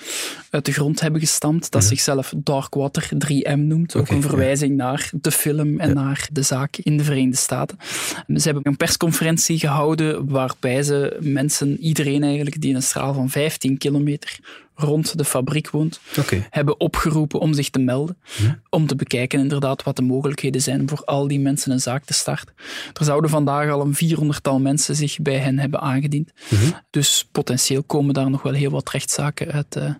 uit 0.50 0.64
de 0.64 0.72
grond 0.72 1.00
hebben 1.00 1.20
gestampt, 1.20 1.70
dat 1.70 1.72
mm 1.72 1.88
-hmm. 1.88 1.96
zichzelf 1.96 2.32
Darkwater 2.36 3.08
3M 3.14 3.58
noemt. 3.58 3.96
Ook 3.96 4.02
okay, 4.02 4.16
een 4.16 4.22
verwijzing 4.22 4.70
ja. 4.70 4.84
naar 4.84 5.10
de 5.12 5.30
film 5.30 5.80
en 5.80 5.88
ja. 5.88 5.94
naar 5.94 6.28
de 6.32 6.42
zaak 6.42 6.76
in 6.76 6.96
de 6.96 7.04
Verenigde 7.04 7.36
Staten. 7.36 7.78
Ze 8.26 8.42
hebben 8.42 8.62
een 8.66 8.76
persconferentie 8.76 9.58
gehouden 9.58 10.28
waarbij 10.28 10.82
ze 10.82 11.16
mensen, 11.20 11.80
iedereen 11.80 12.22
eigenlijk, 12.22 12.60
die 12.60 12.70
in 12.70 12.76
een 12.76 12.82
straal 12.82 13.14
van 13.14 13.30
15 13.30 13.78
kilometer 13.78 14.38
rond 14.80 15.18
de 15.18 15.24
fabriek 15.24 15.70
woont, 15.70 16.00
okay. 16.18 16.46
hebben 16.50 16.80
opgeroepen 16.80 17.40
om 17.40 17.54
zich 17.54 17.70
te 17.70 17.78
melden. 17.78 18.18
Hm? 18.36 18.52
Om 18.70 18.86
te 18.86 18.96
bekijken 18.96 19.38
inderdaad 19.38 19.82
wat 19.82 19.96
de 19.96 20.02
mogelijkheden 20.02 20.62
zijn 20.62 20.88
voor 20.88 21.04
al 21.04 21.28
die 21.28 21.40
mensen 21.40 21.72
een 21.72 21.80
zaak 21.80 22.04
te 22.04 22.12
starten. 22.12 22.54
Er 22.92 23.04
zouden 23.04 23.30
vandaag 23.30 23.70
al 23.70 23.80
een 23.80 23.94
vierhonderdtal 23.94 24.60
mensen 24.60 24.96
zich 24.96 25.18
bij 25.18 25.38
hen 25.38 25.58
hebben 25.58 25.80
aangediend. 25.80 26.30
Hm? 26.48 26.56
Dus 26.90 27.28
potentieel 27.32 27.82
komen 27.82 28.14
daar 28.14 28.30
nog 28.30 28.42
wel 28.42 28.52
heel 28.52 28.70
wat 28.70 28.90
rechtszaken 28.90 29.52
uit, 29.52 29.76
uh, 29.76 29.90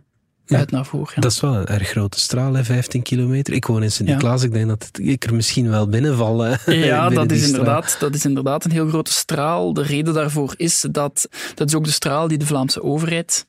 uit 0.53 0.71
naar 0.71 0.87
voren. 0.87 1.21
Dat 1.21 1.33
is 1.33 1.41
wel 1.41 1.55
een 1.55 1.67
erg 1.67 1.89
grote 1.89 2.21
straal, 2.21 2.55
hè, 2.55 2.65
15 2.65 3.03
kilometer. 3.03 3.55
Ik 3.55 3.67
woon 3.67 3.83
in 3.83 3.93
Sint-Niklaas, 3.93 4.43
ik 4.43 4.53
denk 4.53 4.69
dat 4.69 4.91
ik 4.93 5.25
er 5.25 5.35
misschien 5.35 5.71
wel 5.71 5.89
binnenval. 5.89 6.29
Ja, 6.67 7.09
dat 7.09 7.33
is, 7.33 7.47
inderdaad, 7.47 7.97
dat 7.99 8.15
is 8.15 8.25
inderdaad 8.25 8.65
een 8.65 8.71
heel 8.71 8.89
grote 8.89 9.13
straal. 9.13 9.73
De 9.73 9.83
reden 9.83 10.15
daarvoor 10.15 10.55
is 10.57 10.87
dat 10.91 11.29
dat 11.55 11.69
is 11.69 11.75
ook 11.75 11.85
de 11.85 11.91
straal 11.91 12.29
die 12.29 12.39
de 12.39 12.47
Vlaamse 12.47 12.83
overheid 12.83 13.47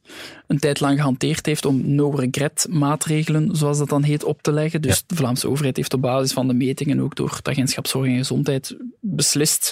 een 0.47 0.59
tijd 0.59 0.79
lang 0.79 0.97
gehanteerd 0.97 1.45
heeft 1.45 1.65
om 1.65 1.95
no-regret 1.95 2.67
maatregelen, 2.69 3.55
zoals 3.55 3.77
dat 3.77 3.89
dan 3.89 4.03
heet, 4.03 4.23
op 4.23 4.41
te 4.41 4.51
leggen. 4.51 4.81
Dus 4.81 5.03
de 5.07 5.15
Vlaamse 5.15 5.49
overheid 5.49 5.75
heeft 5.77 5.93
op 5.93 6.01
basis 6.01 6.33
van 6.33 6.47
de 6.47 6.53
metingen, 6.53 6.99
ook 6.99 7.15
door 7.15 7.31
het 7.35 7.47
agentschap 7.47 7.87
Zorg 7.87 8.07
en 8.07 8.17
Gezondheid, 8.17 8.75
beslist 8.99 9.71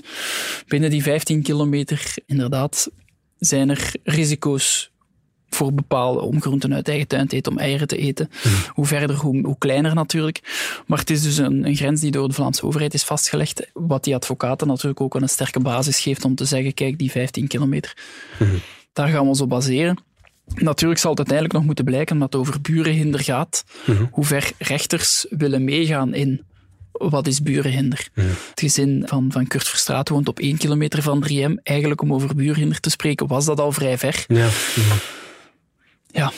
binnen 0.68 0.90
die 0.90 1.04
15 1.04 1.42
kilometer 1.42 2.14
inderdaad 2.26 2.90
zijn 3.38 3.70
er 3.70 3.94
risico's 4.04 4.92
voor 5.50 5.74
bepaalde 5.74 6.22
om 6.22 6.41
groenten 6.41 6.74
uit 6.74 6.88
eigen 6.88 7.08
tuin 7.08 7.27
te 7.27 7.36
eten, 7.36 7.51
om 7.51 7.58
eieren 7.58 7.88
te 7.88 7.98
eten. 7.98 8.29
Mhm. 8.44 8.56
Hoe 8.74 8.86
verder, 8.86 9.15
hoe, 9.15 9.41
hoe, 9.46 9.58
kleiner 9.58 9.96
natuurlijk. 9.96 10.39
Maar 10.88 11.00
het 11.00 11.10
is 11.10 11.22
dus 11.22 11.38
een, 11.38 11.68
een, 11.68 11.75
grens 11.75 12.01
die 12.01 12.12
door 12.12 12.27
de 12.27 12.34
Vlaamse 12.34 12.65
overheid 12.65 12.94
is 12.94 13.03
vastgelegd, 13.03 13.70
wat 13.74 14.03
die 14.03 14.15
advocaten 14.15 14.68
natuurlijk 14.68 15.01
ook 15.01 15.15
een 15.15 15.29
sterke 15.29 15.60
basis 15.60 16.00
geeft 16.00 16.25
om 16.25 16.36
te 16.36 16.46
zeggen, 16.46 16.74
kijk, 16.74 16.98
die 16.98 17.12
15 17.12 17.48
kilometer, 17.48 17.98
mhm. 18.39 18.56
daar 18.94 19.08
gaan 19.08 19.22
we 19.22 19.27
ons 19.27 19.41
op 19.41 19.50
baseren. 19.50 19.98
Natuurlijk 20.56 21.00
zal 21.00 21.10
het 21.10 21.20
uiteindelijk 21.20 21.58
nog 21.58 21.65
moeten 21.65 21.86
blijken, 21.86 22.13
omdat 22.13 22.34
het 22.34 22.41
over 22.41 22.62
burenhinder 22.62 23.20
gaat, 23.20 23.63
mhm. 23.86 24.06
hoe 24.12 24.25
ver 24.25 24.51
rechters 24.58 25.25
willen 25.29 25.63
meegaan 25.63 26.13
in 26.13 26.48
wat 26.91 27.27
is 27.27 27.41
burenhinder. 27.41 28.08
Het 28.13 28.60
gezin 28.60 29.03
van, 29.06 29.32
van 29.32 29.48
Kurt 29.48 29.68
Verstraat 29.68 30.10
woont 30.10 30.27
op 30.27 30.39
één 30.39 30.58
kilometer 30.58 31.01
van 31.01 31.25
3M. 31.29 31.53
Eigenlijk 31.63 32.01
om 32.01 32.13
over 32.13 32.36
burenhinder 32.36 32.79
te 32.79 32.89
spreken, 32.89 33.27
was 33.27 33.46
dat 33.46 33.60
al 33.60 33.72
vrij 33.72 33.98
ver. 33.98 34.25
Ja 34.27 34.48
ja, 36.12 36.32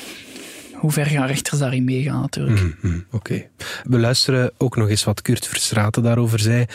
hoe 0.73 0.91
ver 0.91 1.05
gaan 1.05 1.27
rechters 1.27 1.59
daarin 1.59 1.83
meegaan 1.83 2.21
natuurlijk. 2.21 2.61
Mm, 2.61 2.75
mm, 2.81 3.05
oké. 3.11 3.45
We 3.83 3.99
luisteren 3.99 4.51
ook 4.57 4.75
nog 4.75 4.89
eens 4.89 5.03
wat 5.03 5.21
Kurt 5.21 5.47
Verstraten 5.47 6.03
daarover 6.03 6.39
zei. 6.39 6.65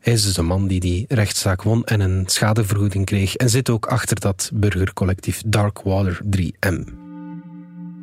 Hij 0.00 0.12
is 0.12 0.22
dus 0.22 0.34
de 0.34 0.42
man 0.42 0.66
die 0.66 0.80
die 0.80 1.04
rechtszaak 1.08 1.62
won 1.62 1.84
en 1.84 2.00
een 2.00 2.22
schadevergoeding 2.26 3.04
kreeg 3.04 3.36
en 3.36 3.50
zit 3.50 3.70
ook 3.70 3.86
achter 3.86 4.20
dat 4.20 4.50
burgercollectief 4.54 5.42
Darkwater 5.46 6.20
3M. 6.36 6.99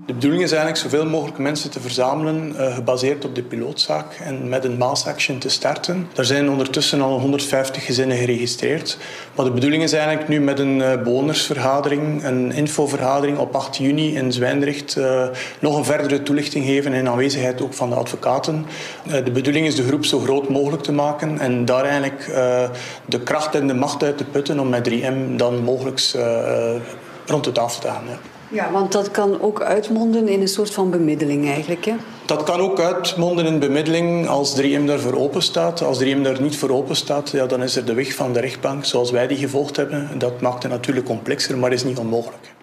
De 0.08 0.14
bedoeling 0.14 0.44
is 0.44 0.52
eigenlijk 0.52 0.82
zoveel 0.82 1.06
mogelijk 1.06 1.38
mensen 1.38 1.70
te 1.70 1.80
verzamelen, 1.80 2.54
uh, 2.56 2.76
gebaseerd 2.76 3.26
op 3.26 3.36
de 3.36 3.44
pilootzaak 3.44 4.14
en 4.24 4.50
met 4.50 4.64
een 4.64 4.78
mass 4.78 5.06
action 5.06 5.38
te 5.38 5.50
starten. 5.50 6.08
Er 6.16 6.26
zijn 6.26 6.50
ondertussen 6.50 7.02
al 7.02 7.20
150 7.20 7.86
gezinnen 7.86 8.18
geregistreerd. 8.18 8.98
Maar 9.36 9.46
de 9.46 9.52
bedoeling 9.52 9.84
is 9.84 9.94
eigenlijk 9.94 10.28
nu 10.28 10.40
met 10.40 10.60
een 10.60 10.78
uh, 10.78 11.02
bewonersvergadering, 11.02 12.24
een 12.24 12.52
infovergadering 12.52 13.38
op 13.38 13.56
8 13.56 13.78
juni 13.78 14.16
in 14.16 14.32
Zwijndrecht, 14.32 14.96
uh, 14.98 15.24
nog 15.60 15.78
een 15.78 15.86
verdere 15.86 16.24
toelichting 16.24 16.66
geven 16.66 16.94
in 16.94 17.08
aanwezigheid 17.08 17.62
ook 17.62 17.74
van 17.74 17.90
de 17.90 17.96
advocaten. 17.96 18.66
de 19.24 19.32
bedoeling 19.32 19.66
is 19.66 19.76
de 19.76 19.84
groep 19.84 20.06
zo 20.06 20.20
groot 20.20 20.50
mogelijk 20.50 20.84
te 20.84 20.92
maken 20.92 21.40
en 21.40 21.66
daar 21.66 21.84
eigenlijk 21.84 22.26
de 23.06 23.20
kracht 23.24 23.56
en 23.56 23.68
de 23.68 23.74
macht 23.74 24.04
uit 24.04 24.18
te 24.18 24.26
putten 24.26 24.60
om 24.60 24.70
met 24.70 24.90
3M 24.90 25.36
dan 25.36 25.64
mogelijk 25.64 26.02
rond 27.26 27.44
de 27.44 27.52
tafel 27.52 27.82
te 27.82 27.88
gaan. 27.88 28.04
Ja. 28.08 28.37
Ja, 28.50 28.72
want 28.72 28.92
dat 28.92 29.12
kan 29.12 29.42
ook 29.42 29.62
uitmonden 29.62 30.28
in 30.28 30.42
een 30.42 30.48
soort 30.48 30.74
van 30.74 30.90
bemiddeling 30.90 31.48
eigenlijk. 31.48 31.86
Hè? 31.86 31.96
Dat 32.26 32.44
kan 32.44 32.60
ook 32.60 32.80
uitmonden 32.80 33.46
in 33.46 33.60
bemiddeling 33.60 34.28
als 34.28 34.62
3M 34.62 34.86
daarvoor 34.86 35.16
open 35.16 35.42
staat. 35.42 35.82
Als 35.82 36.04
3M 36.04 36.22
daar 36.22 36.42
niet 36.42 36.58
voor 36.58 36.70
open 36.70 36.96
staat, 36.96 37.30
ja, 37.30 37.46
dan 37.46 37.64
is 37.64 37.76
er 37.76 37.86
de 37.86 37.94
weg 37.94 38.16
van 38.16 38.34
de 38.34 38.40
rechtbank 38.40 38.86
zoals 38.86 39.12
wij 39.12 39.28
die 39.28 39.38
gevolgd 39.38 39.76
hebben. 39.76 40.20
Dat 40.20 40.42
maakt 40.42 40.64
het 40.64 40.72
natuurlijk 40.72 41.06
complexer, 41.06 41.58
maar 41.58 41.72
is 41.72 41.84
niet 41.84 41.98
onmogelijk. 41.98 42.56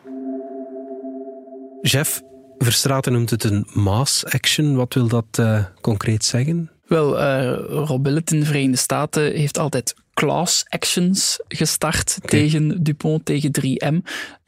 Jeff, 1.81 2.23
Verstraten 2.59 3.13
noemt 3.13 3.31
het 3.31 3.45
een 3.45 3.67
mass 3.73 4.25
action. 4.25 4.77
Wat 4.77 4.95
wil 4.95 5.09
dat 5.09 5.39
uh, 5.41 5.65
concreet 5.81 6.25
zeggen? 6.25 6.71
Wel, 6.87 7.21
uh, 7.21 7.57
Rob 7.69 8.03
Billet 8.03 8.33
in 8.33 8.41
de 8.41 8.47
Verenigde 8.47 8.77
Staten 8.77 9.33
heeft 9.33 9.59
altijd 9.59 9.95
class 10.15 10.65
actions 10.69 11.41
gestart 11.49 12.19
tegen 12.25 12.83
Dupont, 12.83 13.25
tegen 13.25 13.51
3M. 13.61 13.97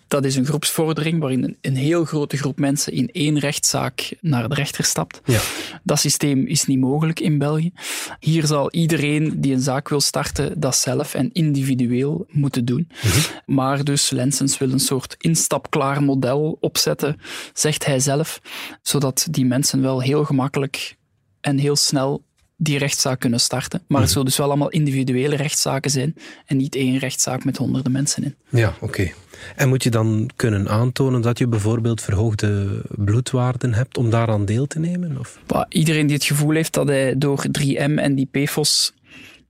Dat 0.08 0.24
is 0.24 0.36
een 0.36 0.46
groepsvordering 0.46 1.20
waarin 1.20 1.56
een, 1.60 1.76
heel 1.76 2.04
grote 2.04 2.36
groep 2.36 2.58
mensen 2.58 2.92
in 2.92 3.10
één 3.12 3.38
rechtszaak 3.38 4.16
naar 4.20 4.48
de 4.48 4.54
rechter 4.54 4.84
stapt. 4.84 5.20
Ja. 5.24 5.40
Dat 5.82 5.98
systeem 5.98 6.46
is 6.46 6.64
niet 6.64 6.78
mogelijk 6.78 7.20
in 7.20 7.38
België. 7.38 7.72
Hier 8.20 8.46
zal 8.46 8.70
iedereen 8.70 9.40
die 9.40 9.52
een 9.52 9.60
zaak 9.60 9.88
wil 9.88 10.00
starten 10.00 10.60
dat 10.60 10.76
zelf 10.76 11.14
en 11.14 11.30
individueel 11.32 12.26
moeten 12.30 12.64
doen. 12.64 12.88
Mhm. 13.02 13.18
Maar 13.46 13.84
dus 13.84 14.10
Lensens 14.10 14.58
wil 14.58 14.72
een 14.72 14.80
soort 14.80 15.14
instapklaar 15.18 16.02
model 16.02 16.56
opzetten, 16.60 17.20
zegt 17.52 17.86
hij 17.86 18.00
zelf, 18.00 18.40
zodat 18.82 19.26
die 19.30 19.44
mensen 19.44 19.82
wel 19.82 20.02
heel 20.02 20.24
gemakkelijk 20.24 20.96
en 21.40 21.58
heel 21.58 21.76
snel 21.76 22.24
die 22.56 22.78
rechtszaak 22.78 23.20
kunnen 23.20 23.40
starten. 23.40 23.78
Maar 23.78 24.00
het 24.00 24.00
mhm. 24.00 24.08
zullen 24.08 24.26
dus 24.26 24.36
wel 24.36 24.46
allemaal 24.46 24.70
individuele 24.70 25.36
rechtszaken 25.36 25.90
zijn 25.90 26.14
en 26.46 26.56
niet 26.56 26.74
één 26.74 26.98
rechtszaak 26.98 27.44
met 27.44 27.56
honderden 27.56 27.92
mensen 27.92 28.24
in. 28.24 28.34
Ja, 28.48 28.74
oké. 28.80 29.12
En 29.56 29.68
moet 29.68 29.82
je 29.82 29.90
dan 29.90 30.30
kunnen 30.36 30.68
aantonen 30.68 31.20
dat 31.20 31.38
je 31.38 31.48
bijvoorbeeld 31.48 32.02
verhoogde 32.02 32.82
bloedwaarden 32.88 33.74
hebt 33.74 33.96
om 33.96 34.10
daaraan 34.10 34.44
deel 34.44 34.66
te 34.66 34.78
nemen? 34.78 35.18
Of? 35.18 35.38
iedereen 35.68 36.06
die 36.06 36.16
het 36.16 36.24
gevoel 36.24 36.54
heeft 36.54 36.72
dat 36.72 36.88
hij 36.88 37.18
door 37.18 37.44
3M 37.60 37.94
en 37.94 38.14
die 38.14 38.28
PFOS 38.30 38.94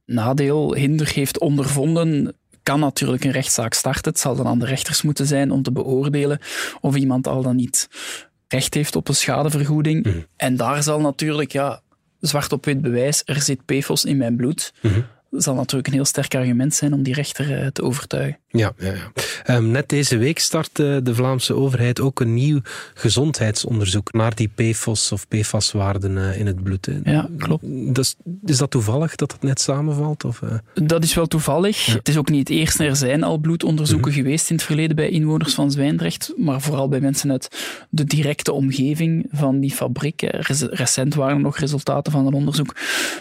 nadeel, 0.04 0.74
hinder 0.74 1.10
heeft 1.14 1.38
ondervonden, 1.38 2.34
kan 2.62 2.80
natuurlijk 2.80 3.24
een 3.24 3.30
rechtszaak 3.30 3.74
starten. 3.74 4.12
Het 4.12 4.20
zal 4.20 4.36
dan 4.36 4.46
aan 4.46 4.58
de 4.58 4.66
rechters 4.66 5.02
moeten 5.02 5.26
zijn 5.26 5.50
om 5.50 5.62
te 5.62 5.72
beoordelen 5.72 6.38
of 6.80 6.96
iemand 6.96 7.26
al 7.26 7.42
dan 7.42 7.56
niet 7.56 7.88
recht 8.48 8.74
heeft 8.74 8.96
op 8.96 9.08
een 9.08 9.14
schadevergoeding. 9.14 10.06
Mhm. 10.06 10.18
En 10.36 10.56
daar 10.56 10.82
zal 10.82 11.00
natuurlijk, 11.00 11.52
ja, 11.52 11.80
zwart 12.20 12.52
op 12.52 12.64
wit 12.64 12.80
bewijs, 12.80 13.22
er 13.24 13.40
zit 13.40 13.64
PFOS 13.64 14.04
in 14.04 14.16
mijn 14.16 14.36
bloed. 14.36 14.72
Mhm 14.82 15.00
zal 15.30 15.54
natuurlijk 15.54 15.86
een 15.86 15.92
heel 15.92 16.04
sterk 16.04 16.34
argument 16.34 16.74
zijn 16.74 16.92
om 16.92 17.02
die 17.02 17.14
rechter 17.14 17.60
eh, 17.60 17.66
te 17.66 17.82
overtuigen. 17.82 18.38
Ja, 18.48 18.72
ja, 18.78 18.92
ja. 18.92 19.12
Ehm, 19.44 19.70
net 19.70 19.88
deze 19.88 20.16
week 20.16 20.38
start 20.38 20.76
de 20.76 21.14
Vlaamse 21.14 21.54
overheid 21.54 22.00
ook 22.00 22.20
een 22.20 22.34
nieuw 22.34 22.60
gezondheidsonderzoek 22.94 24.12
naar 24.12 24.34
die 24.34 24.50
PFOS 24.54 25.12
of 25.12 25.28
PFAS-waarden 25.28 26.18
eh, 26.18 26.38
in 26.38 26.46
het 26.46 26.62
bloed. 26.62 26.88
Ja, 27.04 27.28
klopt. 27.38 27.64
Dus, 27.94 28.14
is 28.44 28.58
dat 28.58 28.70
toevallig 28.70 29.14
dat 29.14 29.32
het 29.32 29.42
net 29.42 29.60
samenvalt? 29.60 30.24
Of, 30.24 30.40
uh... 30.40 30.50
Dat 30.86 31.04
is 31.04 31.14
wel 31.14 31.26
toevallig. 31.26 31.86
Het 31.86 32.08
is 32.08 32.16
ook 32.16 32.28
niet 32.28 32.48
het 32.48 32.58
eerste. 32.58 32.84
Er 32.84 32.96
zijn 32.96 33.22
al 33.22 33.38
bloedonderzoeken 33.38 34.10
mhm. 34.10 34.20
geweest 34.20 34.50
in 34.50 34.56
het 34.56 34.64
verleden 34.64 34.96
bij 34.96 35.08
inwoners 35.08 35.54
van 35.54 35.70
Zwijndrecht, 35.70 36.32
maar 36.36 36.60
vooral 36.60 36.88
bij 36.88 37.00
mensen 37.00 37.30
uit 37.30 37.48
de 37.90 38.04
directe 38.04 38.52
omgeving 38.52 39.26
van 39.30 39.60
die 39.60 39.70
fabriek. 39.70 40.20
Recent 40.70 41.14
waren 41.14 41.36
er 41.36 41.42
nog 41.42 41.58
resultaten 41.58 42.12
van 42.12 42.26
een 42.26 42.34
onderzoek 42.34 42.76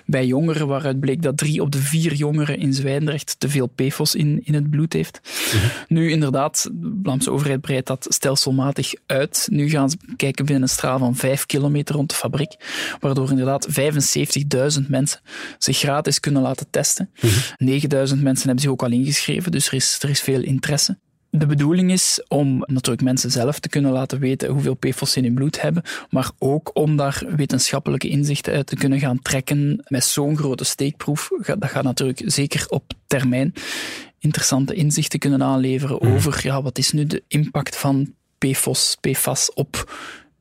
bij 0.06 0.26
jongeren 0.26 0.68
waaruit 0.68 1.00
bleek 1.00 1.22
dat 1.22 1.38
drie 1.38 1.62
op 1.62 1.72
de 1.72 1.78
vier 1.78 2.14
jongeren 2.14 2.58
in 2.58 2.74
Zwijndrecht 2.74 3.36
te 3.40 3.50
veel 3.50 3.68
PFOS 3.68 4.16
in, 4.16 4.42
in 4.44 4.54
het 4.54 4.70
bloed 4.70 4.94
heeft. 4.94 5.20
Mhm. 5.54 5.68
Nu, 5.88 6.12
inderdaad, 6.12 6.70
de 6.74 7.00
Vlaamse 7.04 7.32
overheid 7.32 7.62
breidt 7.62 7.88
dat 7.88 8.06
stelselmatig 8.10 8.94
uit. 9.06 9.48
Nu 9.52 9.70
gaan 9.70 9.90
ze 9.90 9.98
kijken 10.16 10.46
binnen 10.46 10.64
een 10.64 10.70
straal 10.70 11.00
van 11.00 11.16
vijf 11.16 11.46
kilometer 11.46 11.96
rond 11.96 12.10
de 12.10 12.16
fabriek, 12.16 12.56
waardoor 13.00 13.30
inderdaad 13.30 13.68
75.000 13.70 14.88
mensen 14.88 15.22
zich 15.58 15.78
gratis 15.78 16.20
kunnen 16.20 16.42
laten 16.42 16.68
testen. 16.70 17.10
Mm 17.22 17.30
9.000 17.58 18.22
mensen 18.22 18.46
hebben 18.46 18.60
zich 18.60 18.70
ook 18.70 18.84
al 18.84 18.92
ingeschreven, 18.92 19.52
dus 19.52 19.68
er 19.68 19.74
is, 19.74 19.98
er 20.02 20.10
is 20.10 20.22
veel 20.22 20.42
interesse. 20.42 20.98
De 21.38 21.46
bedoeling 21.46 21.92
is 21.92 22.24
om 22.28 22.64
natuurlijk 22.66 23.02
mensen 23.02 23.32
zelf 23.32 23.60
te 23.60 23.70
kunnen 23.70 23.92
laten 23.92 24.20
weten 24.20 24.50
hoeveel 24.50 24.74
PFOS 24.74 25.12
ze 25.12 25.18
in 25.18 25.24
hun 25.24 25.34
bloed 25.34 25.62
hebben, 25.62 25.84
maar 26.10 26.32
ook 26.40 26.72
om 26.74 26.98
daar 26.98 27.24
wetenschappelijke 27.36 28.10
inzichten 28.10 28.54
uit 28.54 28.68
te 28.68 28.76
kunnen 28.76 29.00
gaan 29.00 29.20
trekken 29.22 29.84
met 29.88 30.04
zo'n 30.04 30.38
grote 30.38 30.64
steekproef. 30.64 31.30
Dat 31.46 31.70
gaat 31.70 31.84
natuurlijk 31.84 32.22
zeker 32.26 32.66
op 32.70 32.94
termijn 33.08 33.54
interessante 34.26 34.74
inzichten 34.74 35.20
kunnen 35.20 35.44
aanleveren 35.44 35.98
mhm. 36.02 36.14
over 36.14 36.40
ja, 36.44 36.62
wat 36.62 36.78
is 36.78 36.92
nu 36.92 37.06
de 37.06 37.24
impact 37.28 37.76
van 37.76 38.14
PFOS, 38.38 38.98
PFAS 39.02 39.54
op 39.54 39.94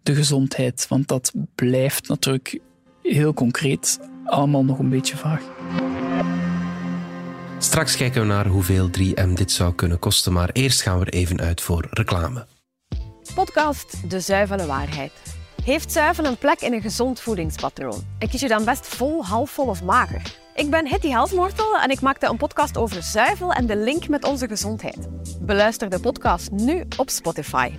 de 0.03 0.15
gezondheid. 0.15 0.87
Want 0.89 1.09
dat 1.09 1.33
blijft 1.55 2.09
natuurlijk 2.09 2.59
heel 3.03 3.35
concreet 3.35 3.99
allemaal 4.25 4.65
nog 4.65 4.79
een 4.79 4.89
beetje 4.89 5.17
vaag. 5.17 5.43
Straks 7.59 7.97
kijken 7.97 8.21
we 8.21 8.27
naar 8.27 8.47
hoeveel 8.47 8.91
3M 8.99 9.33
dit 9.35 9.53
zou 9.53 9.75
kunnen 9.75 9.99
kosten, 9.99 10.33
maar 10.33 10.51
eerst 10.53 10.83
gaan 10.83 10.99
we 10.99 11.05
er 11.05 11.13
even 11.13 11.41
uit 11.41 11.61
voor 11.61 11.87
reclame. 11.91 12.47
Podcast 13.35 14.11
De 14.11 14.21
Zuivele 14.21 14.67
Waarheid. 14.67 15.13
Heeft 15.65 15.93
zuivel 15.93 16.25
een 16.25 16.39
plek 16.39 16.61
in 16.61 16.73
een 16.73 16.81
gezond 16.81 17.21
voedingspatroon? 17.21 18.05
En 18.19 18.29
kies 18.29 18.41
je 18.41 18.49
dan 18.49 18.65
best 18.65 18.87
vol, 18.87 19.25
halfvol 19.25 19.67
of 19.67 19.83
mager? 19.83 20.43
Ik 20.55 20.71
ben 20.71 20.87
Hetty 20.87 21.09
Helsmortel 21.09 21.79
en 21.79 21.91
ik 21.91 22.01
maakte 22.01 22.27
een 22.27 22.37
podcast 22.37 22.77
over 22.77 23.03
zuivel 23.03 23.53
en 23.53 23.67
de 23.67 23.77
link 23.77 24.09
met 24.09 24.25
onze 24.25 24.49
gezondheid. 24.49 25.09
Beluister 25.41 25.91
de 25.91 26.01
podcast 26.01 26.51
nu 26.51 26.85
op 26.97 27.11
Spotify. 27.11 27.71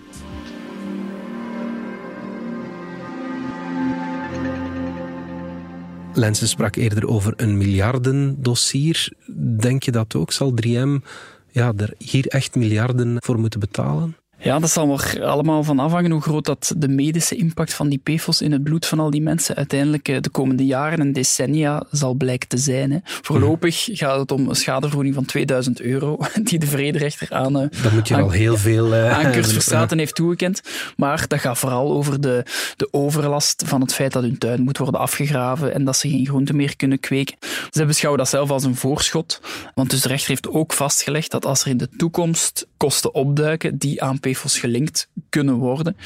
Lensen 6.14 6.48
sprak 6.48 6.76
eerder 6.76 7.08
over 7.08 7.34
een 7.36 7.58
miljardendossier. 7.58 9.14
Denk 9.60 9.84
je 9.84 9.92
dat 9.92 10.16
ook? 10.16 10.32
Zal 10.32 10.54
3M 10.66 11.06
ja, 11.52 11.74
er 11.78 11.94
hier 11.98 12.28
echt 12.28 12.56
miljarden 12.56 13.16
voor 13.20 13.40
moeten 13.40 13.60
betalen? 13.60 14.18
Ja, 14.38 14.60
dat 14.60 14.70
zal 14.70 15.00
er 15.00 15.24
allemaal 15.24 15.64
van 15.64 15.80
afhangen 15.80 16.12
hoe 16.12 16.22
groot 16.22 16.46
dat 16.46 16.74
de 16.78 16.88
medische 16.88 17.36
impact 17.36 17.74
van 17.74 17.90
die 17.90 18.02
PFOS 18.04 18.42
in 18.42 18.52
het 18.52 18.64
bloed 18.64 18.86
van 18.86 19.00
al 19.00 19.10
die 19.10 19.22
mensen 19.22 19.56
uiteindelijk 19.56 20.08
eh, 20.08 20.22
de 20.22 20.30
komende 20.30 20.66
jaren 20.66 21.00
en 21.00 21.14
decennia 21.14 21.84
zal 21.92 22.14
blijken 22.14 22.48
te 22.48 22.58
zijn. 22.58 22.92
Hè. 22.92 22.98
Voorlopig 23.04 23.88
gaat 23.92 24.20
het 24.20 24.32
om 24.32 24.50
een 24.50 24.56
schadevergoeding 24.56 25.16
van 25.16 25.26
2000 25.26 25.82
euro 25.82 26.18
die 26.44 26.60
de 26.60 26.68
vrederechter 26.68 27.28
aan, 27.32 27.62
uh, 27.62 27.68
Dan 27.84 27.94
moet 27.94 28.08
je 28.08 28.16
al 28.16 28.30
heel 28.30 28.58
veel 28.58 28.94
uh, 28.94 29.12
aan 29.12 29.34
Verstraeten 29.44 29.98
heeft 29.98 30.16
toegekend. 30.16 30.62
Maar 30.98 31.28
dat 31.28 31.40
gaat 31.40 31.58
vooral 31.58 31.92
over 31.92 32.22
de, 32.22 32.44
de 32.76 32.88
overlast 32.92 33.64
van 33.66 33.82
het 33.82 33.94
feit 33.94 34.14
dat 34.14 34.24
hun 34.24 34.38
tuin 34.38 34.62
moet 34.62 34.78
worden 34.78 35.00
afgegraven 35.00 35.74
en 35.74 35.86
dat 35.86 35.98
ze 35.98 36.10
geen 36.10 36.26
groenten 36.26 36.56
meer 36.56 36.76
kunnen 36.76 37.00
kweken. 37.00 37.38
Ze 37.72 37.86
beschouwen 37.86 38.22
dat 38.24 38.30
zelf 38.30 38.50
als 38.50 38.64
een 38.64 38.76
voorschot, 38.76 39.42
want 39.76 39.90
dus 39.90 40.02
de 40.02 40.08
rechter 40.08 40.30
heeft 40.30 40.50
ook 40.50 40.74
vastgelegd 40.74 41.32
dat 41.32 41.46
als 41.46 41.62
er 41.62 41.68
in 41.68 41.78
de 41.78 41.90
toekomst 41.98 42.68
kosten 42.78 43.14
opduiken 43.14 43.78
die 43.78 44.04
aan 44.04 44.20
PFOS 44.32 44.60
gelinkt 44.60 45.10
kunnen 45.30 45.56
worden, 45.56 45.98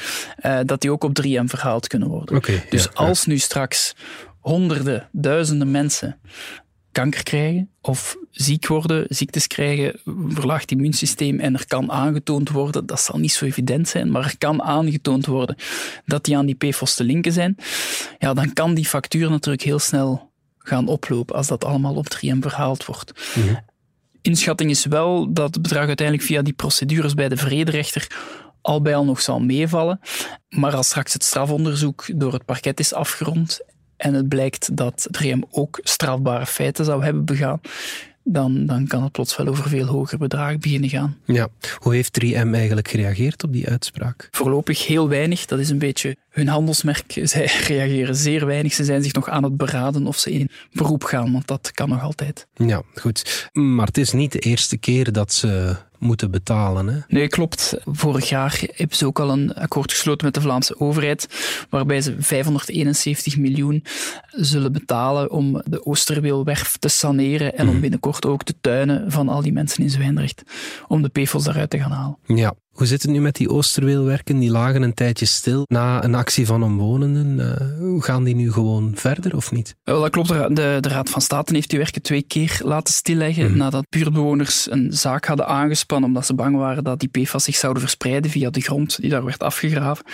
uh, 0.42 0.58
dat 0.64 0.80
die 0.80 0.90
ook 0.90 1.04
op 1.04 1.20
3M 1.22 1.44
verhaald 1.44 1.86
kunnen 1.86 2.08
worden. 2.08 2.36
Okay, 2.36 2.66
dus 2.70 2.84
ja, 2.84 2.90
als 2.94 3.26
nu 3.26 3.38
straks 3.38 3.94
honderden, 4.38 5.08
duizenden 5.12 5.70
mensen 5.70 6.18
kanker 6.92 7.22
krijgen 7.22 7.70
of 7.80 8.16
ziek 8.30 8.66
worden, 8.66 9.04
ziektes 9.08 9.46
krijgen, 9.46 10.00
verlaagd 10.28 10.70
immuunsysteem 10.70 11.40
en 11.40 11.54
er 11.54 11.66
kan 11.66 11.92
aangetoond 11.92 12.50
worden, 12.50 12.86
dat 12.86 13.00
zal 13.00 13.18
niet 13.18 13.32
zo 13.32 13.44
evident 13.44 13.88
zijn, 13.88 14.10
maar 14.10 14.24
er 14.24 14.38
kan 14.38 14.62
aangetoond 14.62 15.26
worden 15.26 15.56
dat 16.06 16.24
die 16.24 16.36
aan 16.36 16.46
die 16.46 16.54
PFOS 16.54 16.94
te 16.94 17.04
linken 17.04 17.32
zijn, 17.32 17.56
ja, 18.18 18.34
dan 18.34 18.52
kan 18.52 18.74
die 18.74 18.84
factuur 18.84 19.30
natuurlijk 19.30 19.64
heel 19.64 19.78
snel 19.78 20.30
gaan 20.58 20.88
oplopen 20.88 21.36
als 21.36 21.46
dat 21.46 21.64
allemaal 21.64 21.94
op 21.94 22.06
3M 22.14 22.38
verhaald 22.38 22.84
wordt. 22.84 23.12
Mhm. 23.34 23.40
Mm 23.40 23.48
-hmm. 23.48 23.68
Inschatting 24.22 24.70
is 24.70 24.84
wel 24.84 25.32
dat 25.32 25.54
het 25.54 25.62
bedrag 25.62 25.86
uiteindelijk 25.86 26.26
via 26.26 26.42
die 26.42 26.52
procedures 26.52 27.14
bij 27.14 27.28
de 27.28 27.36
vrederechter 27.36 28.06
al 28.62 28.82
bij 28.82 28.96
al 28.96 29.04
nog 29.04 29.20
zal 29.20 29.40
meevallen. 29.40 30.00
Maar 30.48 30.74
als 30.74 30.86
straks 30.86 31.12
het 31.12 31.24
strafonderzoek 31.24 32.20
door 32.20 32.32
het 32.32 32.44
parket 32.44 32.80
is 32.80 32.94
afgerond 32.94 33.60
en 33.96 34.14
het 34.14 34.28
blijkt 34.28 34.76
dat 34.76 35.08
3M 35.22 35.38
ook 35.50 35.80
strafbare 35.82 36.46
feiten 36.46 36.84
zou 36.84 37.04
hebben 37.04 37.24
begaan, 37.24 37.60
dan, 38.24 38.66
dan 38.66 38.86
kan 38.86 39.02
het 39.02 39.12
plots 39.12 39.36
wel 39.36 39.46
over 39.46 39.68
veel 39.68 39.86
hoger 39.86 40.18
bedragen 40.18 40.60
beginnen 40.60 40.88
gaan. 40.88 41.16
Ja. 41.24 41.48
Hoe 41.78 41.94
heeft 41.94 42.24
3M 42.24 42.50
eigenlijk 42.52 42.88
gereageerd 42.88 43.44
op 43.44 43.52
die 43.52 43.68
uitspraak? 43.68 44.28
Voorlopig 44.30 44.86
heel 44.86 45.08
weinig. 45.08 45.46
Dat 45.46 45.58
is 45.58 45.70
een 45.70 45.78
beetje 45.78 46.16
hun 46.30 46.48
handelsmerk. 46.48 47.20
Zij 47.22 47.50
reageren 47.66 48.16
zeer 48.16 48.46
weinig. 48.46 48.72
Ze 48.72 48.84
zijn 48.84 49.02
zich 49.02 49.12
nog 49.12 49.28
aan 49.28 49.44
het 49.44 49.56
beraden 49.56 50.06
of 50.06 50.18
ze 50.18 50.32
in 50.32 50.48
beroep 50.72 51.04
gaan, 51.04 51.32
want 51.32 51.46
dat 51.46 51.72
kan 51.72 51.88
nog 51.88 52.02
altijd. 52.02 52.46
Ja, 52.54 52.82
goed. 52.94 53.48
Maar 53.52 53.86
het 53.86 53.98
is 53.98 54.12
niet 54.12 54.32
de 54.32 54.38
eerste 54.38 54.76
keer 54.76 55.12
dat 55.12 55.32
ze 55.32 55.76
moeten 56.00 56.30
betalen. 56.30 56.88
Hè? 56.88 56.98
Nee, 57.08 57.28
klopt. 57.28 57.76
Vorig 57.84 58.28
jaar 58.28 58.62
hebben 58.74 58.96
ze 58.96 59.06
ook 59.06 59.20
al 59.20 59.30
een 59.30 59.54
akkoord 59.54 59.90
gesloten 59.90 60.24
met 60.24 60.34
de 60.34 60.40
Vlaamse 60.40 60.80
overheid, 60.80 61.28
waarbij 61.70 62.00
ze 62.00 62.16
571 62.18 63.36
miljoen 63.36 63.84
zullen 64.30 64.72
betalen 64.72 65.30
om 65.30 65.62
de 65.64 65.86
Oosterweelwerf 65.86 66.76
te 66.78 66.88
saneren 66.88 67.56
en 67.56 67.68
om 67.68 67.80
binnenkort 67.80 68.26
ook 68.26 68.44
de 68.44 68.54
tuinen 68.60 69.10
van 69.10 69.28
al 69.28 69.42
die 69.42 69.52
mensen 69.52 69.82
in 69.82 69.90
Zwijndrecht, 69.90 70.42
om 70.88 71.02
de 71.02 71.08
PFOS 71.08 71.44
daaruit 71.44 71.70
te 71.70 71.78
gaan 71.78 71.90
halen. 71.90 72.18
Ja. 72.26 72.54
Hoe 72.80 72.88
zit 72.88 73.02
het 73.02 73.10
nu 73.10 73.20
met 73.20 73.34
die 73.34 73.48
Oosterweelwerken? 73.48 74.38
Die 74.38 74.50
lagen 74.50 74.82
een 74.82 74.94
tijdje 74.94 75.26
stil 75.26 75.64
na 75.66 76.04
een 76.04 76.14
actie 76.14 76.46
van 76.46 76.62
omwonenden. 76.62 77.38
Uh, 77.38 77.78
hoe 77.78 78.02
gaan 78.02 78.24
die 78.24 78.34
nu 78.34 78.52
gewoon 78.52 78.92
verder 78.94 79.36
of 79.36 79.52
niet? 79.52 79.76
Wel, 79.84 80.00
dat 80.00 80.10
klopt. 80.10 80.28
De, 80.28 80.78
de 80.80 80.88
Raad 80.88 81.10
van 81.10 81.20
State 81.20 81.54
heeft 81.54 81.70
die 81.70 81.78
werken 81.78 82.02
twee 82.02 82.22
keer 82.22 82.60
laten 82.64 82.94
stilleggen 82.94 83.50
mm. 83.50 83.56
nadat 83.56 83.86
buurtbewoners 83.88 84.70
een 84.70 84.92
zaak 84.92 85.24
hadden 85.24 85.46
aangespannen 85.46 86.08
omdat 86.08 86.26
ze 86.26 86.34
bang 86.34 86.56
waren 86.56 86.84
dat 86.84 87.00
die 87.00 87.08
PFAS 87.08 87.44
zich 87.44 87.56
zouden 87.56 87.82
verspreiden 87.82 88.30
via 88.30 88.50
de 88.50 88.60
grond 88.60 89.00
die 89.00 89.10
daar 89.10 89.24
werd 89.24 89.42
afgegraven. 89.42 90.04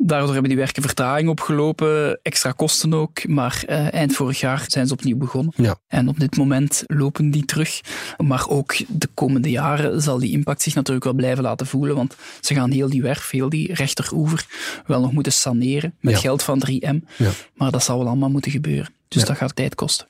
Daardoor 0.00 0.32
hebben 0.32 0.48
die 0.48 0.58
werken 0.58 0.82
vertraging 0.82 1.28
opgelopen, 1.28 2.18
extra 2.22 2.52
kosten 2.52 2.94
ook, 2.94 3.28
maar 3.28 3.62
uh, 3.68 3.92
eind 3.92 4.14
vorig 4.14 4.40
jaar 4.40 4.64
zijn 4.66 4.86
ze 4.86 4.92
opnieuw 4.92 5.16
begonnen. 5.16 5.52
Ja. 5.56 5.76
En 5.88 6.08
op 6.08 6.20
dit 6.20 6.36
moment 6.36 6.84
lopen 6.86 7.30
die 7.30 7.44
terug. 7.44 7.80
Maar 8.16 8.48
ook 8.48 8.74
de 8.88 9.08
komende 9.14 9.50
jaren 9.50 10.02
zal 10.02 10.18
die 10.18 10.32
impact 10.32 10.62
zich 10.62 10.74
natuurlijk 10.74 11.04
wel 11.04 11.14
blijven 11.14 11.42
laten 11.42 11.66
voelen, 11.66 11.96
want 11.96 12.16
ze 12.40 12.54
gaan 12.54 12.70
heel 12.70 12.88
die 12.88 13.02
werf, 13.02 13.30
heel 13.30 13.48
die 13.48 13.74
rechteroever 13.74 14.46
wel 14.86 15.00
nog 15.00 15.12
moeten 15.12 15.32
saneren 15.32 15.94
met 16.00 16.14
ja. 16.14 16.20
geld 16.20 16.42
van 16.42 16.62
3M. 16.70 16.98
Ja. 17.16 17.30
Maar 17.54 17.70
dat 17.70 17.82
zal 17.82 17.98
wel 17.98 18.06
allemaal 18.06 18.30
moeten 18.30 18.50
gebeuren. 18.50 18.92
Dus 19.08 19.24
dat 19.24 19.36
gaat 19.36 19.56
tijd 19.56 19.74
kosten. 19.74 20.06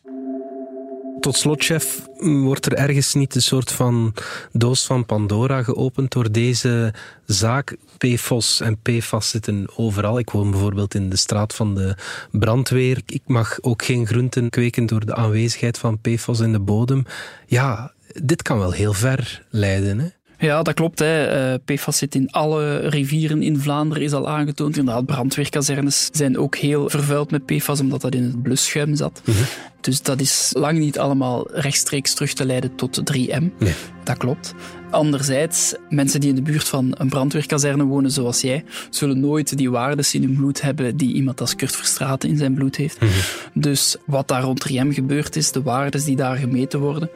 Tot 1.21 1.37
slot, 1.37 1.65
chef, 1.65 2.07
wordt 2.19 2.67
er 2.67 2.75
ergens 2.75 3.15
niet 3.15 3.35
een 3.35 3.43
soort 3.43 3.73
van 3.73 4.15
doos 4.53 4.87
van 4.87 5.07
Pandora 5.07 5.63
geopend 5.63 6.13
door 6.13 6.33
deze 6.33 6.95
zaak? 7.27 7.77
PFOS 7.99 8.61
en 8.61 8.79
PFAS 8.83 9.31
zitten 9.31 9.67
overal. 9.77 10.19
Ik 10.19 10.31
woon 10.31 10.51
bijvoorbeeld 10.51 10.95
in 10.95 11.11
de 11.11 11.17
straat 11.17 11.55
van 11.55 11.75
de 11.75 11.95
brandweer. 12.31 13.01
Ik 13.07 13.23
mag 13.27 13.59
ook 13.61 13.85
geen 13.85 14.07
groenten 14.07 14.51
kweken 14.51 14.87
door 14.87 15.07
de 15.07 15.15
aanwezigheid 15.15 15.79
van 15.79 16.01
PFOS 16.01 16.41
in 16.41 16.53
de 16.53 16.61
bodem. 16.61 17.05
Ja, 17.47 17.93
dit 18.23 18.43
kan 18.43 18.59
wel 18.59 18.73
heel 18.73 18.93
ver 18.93 19.47
leiden, 19.51 19.99
hè? 19.99 20.09
Ja, 20.47 20.63
dat 20.63 20.75
klopt. 20.75 20.99
Hè. 20.99 21.53
Uh, 21.53 21.59
PFAS 21.65 21.99
zit 21.99 22.15
in 22.15 22.31
alle 22.31 22.89
rivieren 22.89 23.43
in 23.43 23.61
Vlaanderen, 23.61 24.03
is 24.03 24.13
al 24.13 24.29
aangetoond. 24.29 24.77
Inderdaad, 24.77 25.07
brandweerkazernes 25.07 26.09
zijn 26.13 26.39
ook 26.39 26.57
heel 26.57 26.89
vervuild 26.89 27.31
met 27.31 27.47
PFAS, 27.47 27.81
omdat 27.81 28.01
dat 28.01 28.15
in 28.15 28.23
het 28.23 28.43
blusschuim 28.43 28.95
zat. 28.95 29.23
Mm 29.25 29.35
-hmm. 29.35 29.45
Dus 29.89 30.03
dat 30.03 30.21
is 30.21 30.51
lang 30.53 30.79
niet 30.79 30.99
allemaal 30.99 31.49
rechtstreeks 31.53 32.15
terug 32.15 32.33
te 32.33 32.45
leiden 32.45 32.75
tot 32.75 33.01
3M. 33.13 33.45
Nee. 33.59 33.75
Dat 34.05 34.17
klopt. 34.17 34.55
Anderzijds, 34.91 35.75
mensen 35.89 36.21
die 36.21 36.29
in 36.29 36.35
de 36.35 36.43
buurt 36.43 36.69
van 36.69 36.95
een 36.99 37.09
brandweerkazerne 37.09 37.85
wonen 37.85 38.11
zoals 38.11 38.41
jij, 38.41 38.65
zullen 38.91 39.21
nooit 39.21 39.57
die 39.57 39.71
waardes 39.71 40.15
in 40.15 40.23
hun 40.23 40.37
bloed 40.37 40.61
hebben 40.61 40.97
die 40.97 41.15
iemand 41.15 41.41
als 41.41 41.57
Kurt 41.57 41.77
Verstraeten 41.77 42.29
in 42.29 42.37
zijn 42.37 42.55
bloed 42.55 42.77
heeft. 42.77 43.01
Mm 43.01 43.09
-hmm. 43.09 43.63
Dus 43.63 43.97
wat 44.07 44.29
daar 44.29 44.43
rond 44.43 44.69
3M 44.69 44.89
gebeurd 44.89 45.37
is, 45.37 45.53
de 45.53 45.63
waardes 45.63 46.05
die 46.05 46.17
daar 46.17 46.37
gemeten 46.37 46.81
worden, 46.81 47.11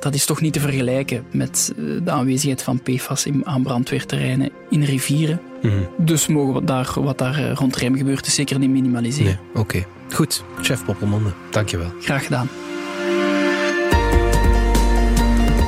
dat 0.00 0.14
is 0.14 0.24
toch 0.24 0.40
niet 0.40 0.52
te 0.52 0.60
vergelijken 0.60 1.24
met 1.30 1.72
de 1.76 2.10
aanwezigheid 2.10 2.62
van 2.62 2.82
PFAS 2.82 3.26
aan 3.42 3.62
brandweerterreinen 3.62 4.50
in 4.70 4.82
rivieren. 4.82 5.40
Mm 5.62 5.70
-hmm. 5.70 5.88
Dus 6.06 6.26
mogen 6.26 6.54
we 6.54 6.64
daar, 6.64 6.92
wat 6.94 7.18
daar 7.18 7.52
rond 7.52 7.78
3M 7.78 7.96
gebeurt, 7.96 8.26
is 8.26 8.34
zeker 8.34 8.58
niet 8.58 8.70
minimaliseren. 8.70 9.38
Nee, 9.54 9.62
Oké, 9.62 9.76
okay. 9.76 9.86
Goed. 10.10 10.44
Chef 10.60 10.84
Poppelmonde, 10.84 11.30
dankjewel. 11.50 11.92
Graag 12.00 12.24
gedaan. 12.24 12.48